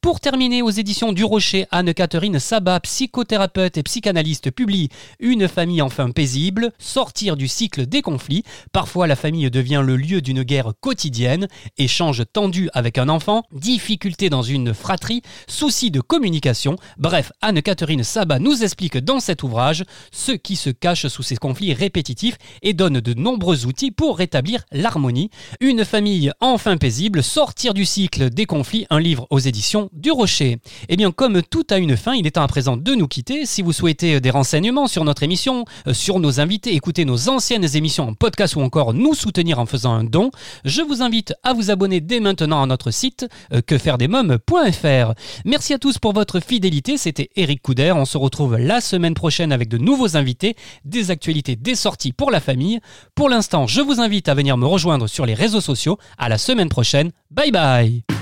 Pour 0.00 0.20
terminer, 0.20 0.62
aux 0.62 0.70
éditions 0.70 1.12
du 1.12 1.24
Rocher, 1.24 1.66
Anne-Catherine 1.70 2.38
Sabat, 2.38 2.80
psychothérapeute 2.80 3.76
et 3.76 3.82
psychanalyste, 3.82 4.50
publie 4.50 4.88
Une 5.18 5.48
famille 5.48 5.82
enfin 5.82 6.10
paisible, 6.10 6.72
sortir 6.78 7.36
du 7.36 7.48
cycle 7.48 7.86
des 7.86 8.00
conflits. 8.00 8.44
Parfois, 8.72 9.06
la 9.06 9.16
famille 9.16 9.50
devient 9.50 9.82
le 9.84 9.96
lieu 9.96 10.20
d'une 10.20 10.44
guerre 10.44 10.72
quotidienne, 10.80 11.48
échange 11.78 12.22
tendu 12.32 12.68
avec 12.74 12.96
un 12.96 13.08
enfant, 13.08 13.42
difficulté 13.52 14.30
dans 14.30 14.42
une 14.42 14.72
fratrie, 14.72 15.22
souci 15.48 15.90
de 15.90 16.00
communication. 16.00 16.76
Bref, 16.96 17.32
Anne-Catherine 17.40 18.04
Sabat 18.04 18.38
nous 18.38 18.62
explique 18.62 18.98
dans 18.98 19.20
cet 19.20 19.42
ouvrage 19.42 19.84
ce 20.12 20.32
qui 20.32 20.56
se 20.56 20.70
cache 20.70 21.08
sous 21.08 21.22
ces 21.22 21.36
conflits 21.36 21.74
répétitifs 21.74 22.38
et 22.62 22.72
donne 22.72 23.00
de 23.00 23.14
nombreux 23.14 23.66
outils 23.66 23.90
pour 23.90 24.18
rétablir 24.18 24.64
l'harmonie. 24.72 25.30
Une 25.60 25.84
famille 25.84 26.30
enfin 26.40 26.76
paisible, 26.76 27.22
sortir 27.22 27.74
du 27.74 27.84
cycle 27.84 28.30
des 28.30 28.46
conflits, 28.46 28.86
un 28.90 29.00
livre 29.00 29.17
aux 29.30 29.38
éditions 29.38 29.88
du 29.92 30.10
Rocher. 30.10 30.58
Eh 30.88 30.96
bien, 30.96 31.10
comme 31.10 31.42
tout 31.42 31.66
a 31.70 31.78
une 31.78 31.96
fin, 31.96 32.14
il 32.14 32.26
est 32.26 32.32
temps 32.32 32.42
à 32.42 32.48
présent 32.48 32.76
de 32.76 32.94
nous 32.94 33.08
quitter. 33.08 33.46
Si 33.46 33.62
vous 33.62 33.72
souhaitez 33.72 34.20
des 34.20 34.30
renseignements 34.30 34.86
sur 34.86 35.04
notre 35.04 35.22
émission, 35.22 35.64
euh, 35.86 35.94
sur 35.94 36.20
nos 36.20 36.40
invités, 36.40 36.74
écouter 36.74 37.04
nos 37.04 37.28
anciennes 37.28 37.66
émissions 37.76 38.08
en 38.08 38.14
podcast 38.14 38.56
ou 38.56 38.60
encore 38.60 38.94
nous 38.94 39.14
soutenir 39.14 39.58
en 39.58 39.66
faisant 39.66 39.92
un 39.92 40.04
don, 40.04 40.30
je 40.64 40.82
vous 40.82 41.02
invite 41.02 41.34
à 41.42 41.52
vous 41.52 41.70
abonner 41.70 42.00
dès 42.00 42.20
maintenant 42.20 42.62
à 42.62 42.66
notre 42.66 42.90
site 42.90 43.26
euh, 43.52 43.60
quefairedesmoms.fr. 43.60 45.14
Merci 45.44 45.74
à 45.74 45.78
tous 45.78 45.98
pour 45.98 46.12
votre 46.12 46.40
fidélité. 46.40 46.96
C'était 46.96 47.30
Eric 47.36 47.62
Couder. 47.62 47.92
On 47.92 48.04
se 48.04 48.18
retrouve 48.18 48.56
la 48.56 48.80
semaine 48.80 49.14
prochaine 49.14 49.52
avec 49.52 49.68
de 49.68 49.78
nouveaux 49.78 50.16
invités, 50.16 50.56
des 50.84 51.10
actualités, 51.10 51.56
des 51.56 51.74
sorties 51.74 52.12
pour 52.12 52.30
la 52.30 52.40
famille. 52.40 52.80
Pour 53.14 53.28
l'instant, 53.28 53.66
je 53.66 53.80
vous 53.80 54.00
invite 54.00 54.28
à 54.28 54.34
venir 54.34 54.56
me 54.56 54.66
rejoindre 54.66 55.06
sur 55.06 55.26
les 55.26 55.34
réseaux 55.34 55.60
sociaux. 55.60 55.98
À 56.18 56.28
la 56.28 56.38
semaine 56.38 56.68
prochaine. 56.68 57.10
Bye 57.30 57.50
bye 57.50 58.17